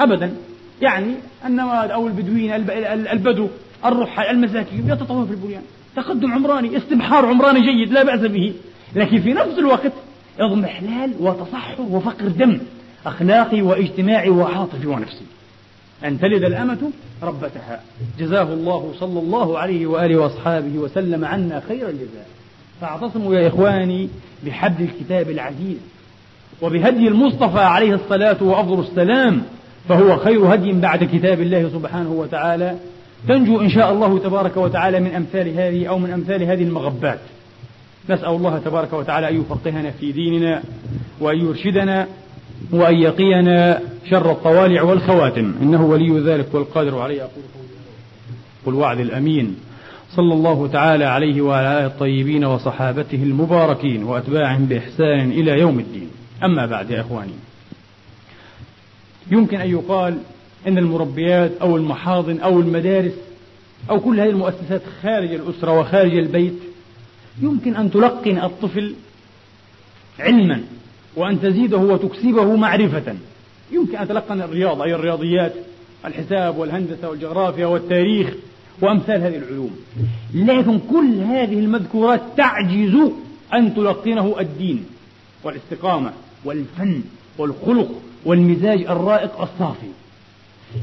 [0.00, 0.34] أبدا.
[0.80, 1.14] يعني
[1.46, 2.52] النواد أو البدوين
[3.12, 3.48] البدو
[3.84, 5.62] الرحى المساكين يتطاولون في البنيان.
[5.96, 8.52] تقدم عمراني استبحار عمراني جيد لا بأس به.
[8.96, 9.92] لكن في نفس الوقت
[10.40, 12.58] اضمحلال وتصحر وفقر دم
[13.06, 15.24] أخلاقي واجتماعي وعاطفي ونفسي.
[16.04, 16.90] أن تلد الأمة
[17.22, 17.80] ربتها.
[18.18, 22.26] جزاه الله صلى الله عليه وآله وأصحابه وسلم عنا خير الجزاء.
[22.80, 24.08] فاعتصموا يا إخواني
[24.46, 25.76] بحبل الكتاب العزيز
[26.62, 29.42] وبهدي المصطفى عليه الصلاة وأفضل السلام
[29.88, 32.76] فهو خير هدي بعد كتاب الله سبحانه وتعالى.
[33.28, 37.18] تنجو إن شاء الله تبارك وتعالى من أمثال هذه أو من أمثال هذه المغبات.
[38.10, 40.62] نسأل الله تبارك وتعالى أن يفقهنا في ديننا
[41.20, 42.06] وأن يرشدنا
[42.72, 43.80] وأن يقينا
[44.10, 45.54] شر الطوالع والخواتم.
[45.62, 47.22] إنه ولي ذلك والقادر عليه.
[47.22, 47.44] أقول
[48.66, 49.56] قل وعد الأمين.
[50.10, 56.08] صلى الله تعالى عليه وعلى آله الطيبين وصحابته المباركين وأتباعهم بإحسان إلى يوم الدين.
[56.44, 57.32] أما بعد يا إخواني.
[59.30, 60.18] يمكن أن يقال
[60.66, 63.12] أن المربيات أو المحاضن أو المدارس
[63.90, 66.54] أو كل هذه المؤسسات خارج الأسرة وخارج البيت
[67.40, 68.94] يمكن أن تلقن الطفل
[70.18, 70.62] علما
[71.16, 73.14] وأن تزيده وتكسبه معرفة.
[73.72, 75.52] يمكن أن تلقن الرياضة أي الرياضيات
[76.04, 78.34] الحساب والهندسة والجغرافيا والتاريخ
[78.80, 79.76] وأمثال هذه العلوم.
[80.34, 82.96] لكن كل هذه المذكورات تعجز
[83.54, 84.84] أن تلقنه الدين
[85.44, 86.12] والاستقامة
[86.44, 87.02] والفن
[87.38, 89.86] والخلق والمزاج الرائق الصافي.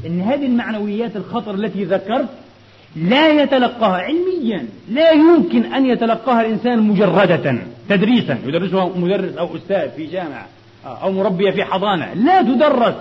[0.06, 2.28] إن هذه المعنويات الخطر التي ذكرت
[2.96, 4.66] لا يتلقاها علميا.
[4.90, 8.38] لا يمكن أن يتلقاها الإنسان مجردة تدريسا.
[8.46, 10.46] يدرسها مدرس أو أستاذ في جامعة
[10.84, 12.14] أو مربية في حضانة.
[12.14, 12.94] لا تدرس.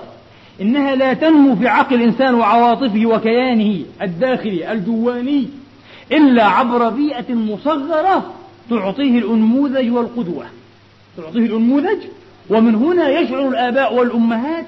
[0.61, 5.47] إنها لا تنمو في عقل الإنسان وعواطفه وكيانه الداخلي الجواني
[6.11, 8.33] إلا عبر بيئة مصغرة
[8.69, 10.45] تعطيه الأنموذج والقدوة.
[11.17, 11.97] تعطيه الأنموذج
[12.49, 14.65] ومن هنا يشعر الآباء والأمهات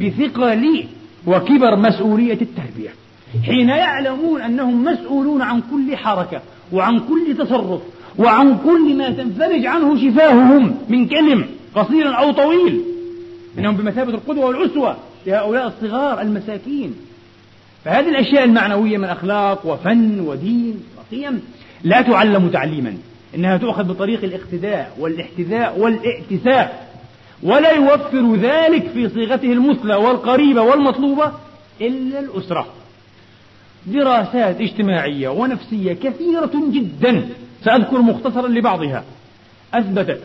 [0.00, 0.84] بثقل
[1.26, 2.90] وكبر مسؤولية التربية.
[3.42, 6.40] حين يعلمون أنهم مسؤولون عن كل حركة
[6.72, 7.80] وعن كل تصرف
[8.18, 12.80] وعن كل ما تنفرج عنه شفاههم من كلم قصير أو طويل.
[13.58, 16.94] إنهم بمثابة القدوة والأسوة لهؤلاء الصغار المساكين.
[17.84, 21.42] فهذه الأشياء المعنوية من أخلاق وفن ودين وقيم
[21.84, 22.96] لا تعلم تعليما.
[23.34, 26.94] إنها تؤخذ بطريق الاقتداء والاحتذاء والائتساء.
[27.42, 31.32] ولا يوفر ذلك في صيغته المثلى والقريبة والمطلوبة
[31.80, 32.66] إلا الأسرة.
[33.86, 37.28] دراسات اجتماعية ونفسية كثيرة جدا.
[37.64, 39.04] سأذكر مختصرا لبعضها.
[39.74, 40.20] أثبتت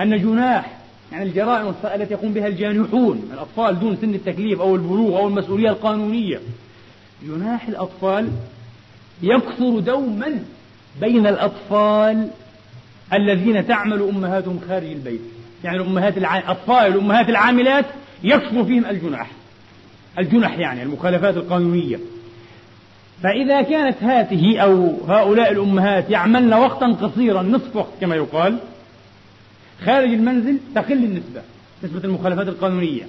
[0.00, 0.76] أن جناح
[1.12, 6.40] يعني الجرائم التي يقوم بها الجانحون الأطفال دون سن التكليف أو البلوغ أو المسؤولية القانونية.
[7.22, 8.30] جناح الأطفال
[9.22, 10.42] يكثر دوما
[11.00, 12.28] بين الأطفال
[13.12, 15.20] الذين تعمل أمهاتهم خارج البيت.
[15.64, 16.50] يعني الأمهات الع...
[16.50, 17.84] أطفال الأمهات العاملات
[18.24, 19.30] يكثر فيهم الجناح.
[20.18, 21.98] الجنح يعني المخالفات القانونية.
[23.22, 28.58] فإذا كانت هاته أو هؤلاء الأمهات يعملن وقتا قصيرا نصف وقت كما يقال
[29.84, 31.42] خارج المنزل تقل النسبة
[31.84, 33.02] نسبة المخالفات القانونية.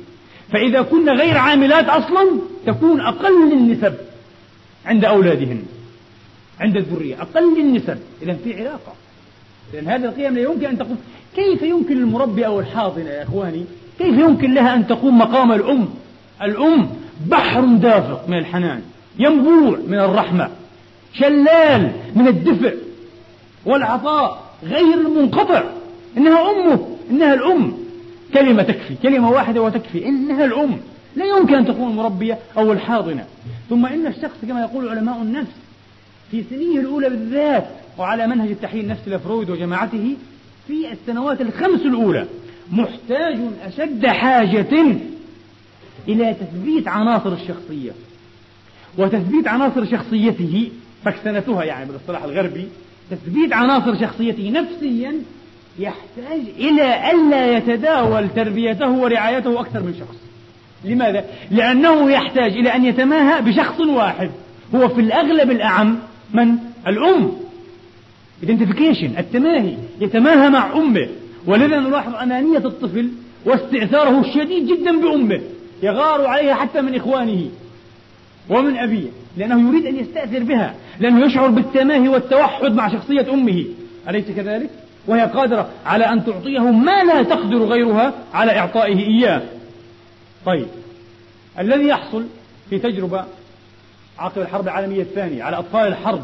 [0.52, 3.94] فإذا كن غير عاملات أصلا تكون أقل النسب
[4.86, 5.64] عند أولادهن
[6.60, 7.98] عند الذرية أقل النسب.
[8.22, 8.94] إذا في علاقة.
[9.74, 10.98] لأن هذه القيم لا يمكن أن تقوم.
[11.36, 13.66] كيف يمكن للمربي أو الحاضنة يا إخواني
[14.00, 15.90] كيف يمكن لها أن تقوم مقام الأم؟
[16.42, 16.90] الأم
[17.26, 18.82] بحر دافق من الحنان.
[19.20, 20.50] ينبوع من الرحمة
[21.14, 22.78] شلال من الدفء
[23.66, 25.64] والعطاء غير المنقطع.
[26.18, 27.74] إنها أمه إنها الأم.
[28.34, 30.78] كلمة تكفي كلمة واحدة وتكفي إنها الأم.
[31.16, 33.26] لا يمكن أن تكون المربية أو الحاضنة.
[33.70, 35.52] ثم إن الشخص كما يقول علماء النفس
[36.32, 40.16] في سنيه الأولى بالذات وعلى منهج التحليل النفسي لفرويد وجماعته
[40.68, 42.26] في السنوات الخمس الأولى
[42.72, 44.98] محتاج أشد حاجة
[46.08, 47.92] إلى تثبيت عناصر الشخصية.
[48.98, 50.70] وتثبيت عناصر شخصيته
[51.06, 52.68] فاكسنتها يعني بالاصطلاح الغربي
[53.12, 55.14] تثبيت عناصر شخصيته نفسيا
[55.80, 60.18] يحتاج إلى ألا يتداول تربيته ورعايته أكثر من شخص.
[60.86, 64.32] لماذا؟ لأنه يحتاج إلى أن يتماهى بشخص واحد.
[64.76, 66.00] هو في الأغلب الأعم
[66.34, 66.56] من؟
[66.88, 67.32] الأم.
[68.44, 71.08] Identification التماهي يتماهى مع أمه.
[71.48, 73.10] ولذا نلاحظ أنانية الطفل
[73.46, 75.42] واستئثاره الشديد جدا بأمه
[75.84, 77.50] يغار عليها حتى من إخوانه.
[78.50, 83.66] ومن أبيه لأنه يريد أن يستأثر بها لأنه يشعر بالتماهي والتوحد مع شخصية أمه.
[84.10, 84.70] أليس كذلك؟
[85.08, 89.42] وهي قادرة على أن تعطيه ما لا تقدر غيرها على إعطائه إياه.
[90.46, 90.68] طيب
[91.60, 92.26] الذي يحصل
[92.70, 93.26] في تجربة
[94.20, 96.24] عقب الحرب العالمية الثانية على أطفال الحرب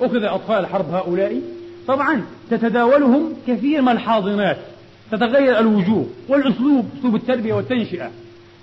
[0.00, 1.40] أخذ أطفال الحرب هؤلاء
[1.86, 4.58] طبعا تتداولهم كثير من الحاضنات
[5.12, 8.10] تتغير الوجوه والأسلوب أسلوب التربية والتنشئة.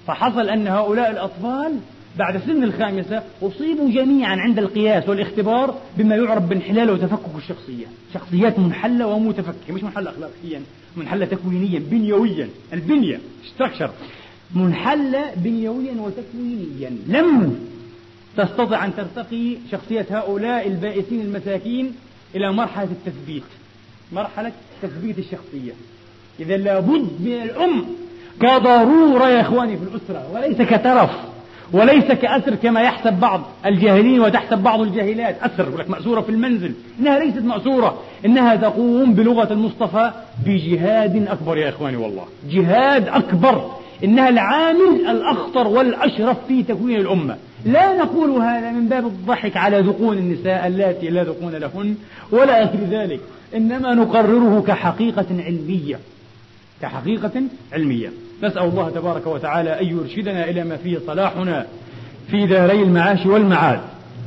[0.08, 1.80] فحصل أن هؤلاء الأطفال
[2.18, 7.86] بعد سن الخامسة أصيبوا جميعا عند القياس والاختبار بما يعرف بانحلال وتفكك الشخصية.
[8.14, 10.62] شخصيات منحلة ومتفككة مش منحلة أخلاقيا
[10.98, 12.50] منحلة تكوينيا بنيويا.
[12.74, 13.20] البنية
[13.56, 13.90] ستراكشر
[14.56, 16.92] منحلة بنيويا وتكوينيا.
[17.08, 17.60] لم
[18.38, 21.96] تستطع أن ترتقي شخصية هؤلاء البائسين المساكين
[22.36, 23.44] إلى مرحلة التثبيت.
[24.12, 24.52] مرحلة
[24.82, 25.72] تثبيت الشخصية.
[26.40, 27.86] إذا لابد من الأم.
[28.40, 31.31] كضرورة يا إخواني في الأسرة وليس كترف
[31.74, 35.38] وليس كأسر كما يحسب بعض الجاهلين وتحسب بعض الجاهلات.
[35.42, 36.72] أسر لك مأسورة في المنزل.
[37.00, 38.02] إنها ليست مأسورة.
[38.26, 40.12] إنها تقوم بلغة المصطفى
[40.46, 42.24] بجهاد أكبر يا إخواني والله.
[42.50, 43.72] جهاد أكبر.
[44.04, 47.38] إنها العامل الأخطر والأشرف في تكوين الأمة.
[47.66, 51.96] لا نقول هذا من باب الضحك على ذقون النساء اللاتي لا ذقون لهن
[52.32, 53.20] ولا غير ذلك.
[53.56, 56.00] إنما نقرره كحقيقة علمية.
[56.82, 57.42] كحقيقة
[57.74, 58.12] علمية.
[58.44, 61.66] نسأل الله تبارك وتعالى أن يرشدنا إلى ما فيه صلاحنا
[62.32, 63.80] في داري المعاش والمعاد.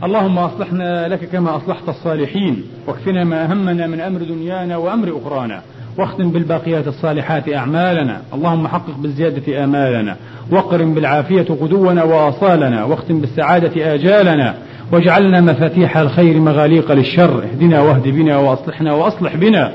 [0.05, 5.61] اللهم أصلحنا لك كما أصلحت الصالحين واكفنا ما أهمنا من أمر دنيانا وأمر أخرانا
[5.99, 8.21] واختم بالباقيات الصالحات أعمالنا.
[8.35, 10.17] اللهم حقق بالزيادة آمالنا
[10.51, 14.55] وقرم بالعافية غدونا وآصالنا واختم بالسعادة آجالنا
[14.93, 17.43] واجعلنا مفاتيح الخير مغاليق للشر.
[17.43, 19.73] اهدنا واهد بنا وأصلحنا وأصلح بنا.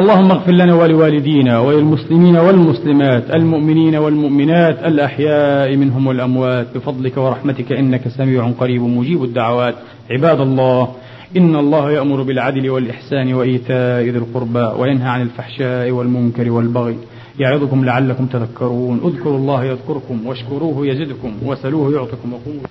[0.00, 8.50] اللهم اغفر لنا ولوالدينا وللمسلمين والمسلمات المؤمنين والمؤمنات الأحياء منهم والأموات بفضلك ورحمتك إنك سميع
[8.60, 9.74] قريب مجيب الدعوات.
[10.10, 10.88] عباد الله
[11.36, 16.96] إن الله يأمر بالعدل والإحسان وإيتاء ذي القربى وينهى عن الفحشاء والمنكر والبغي.
[17.38, 19.00] يعظكم لعلكم تذكرون.
[19.04, 22.66] اذكروا الله يذكركم واشكروه يزدكم وسلوه يعطكم وقوموا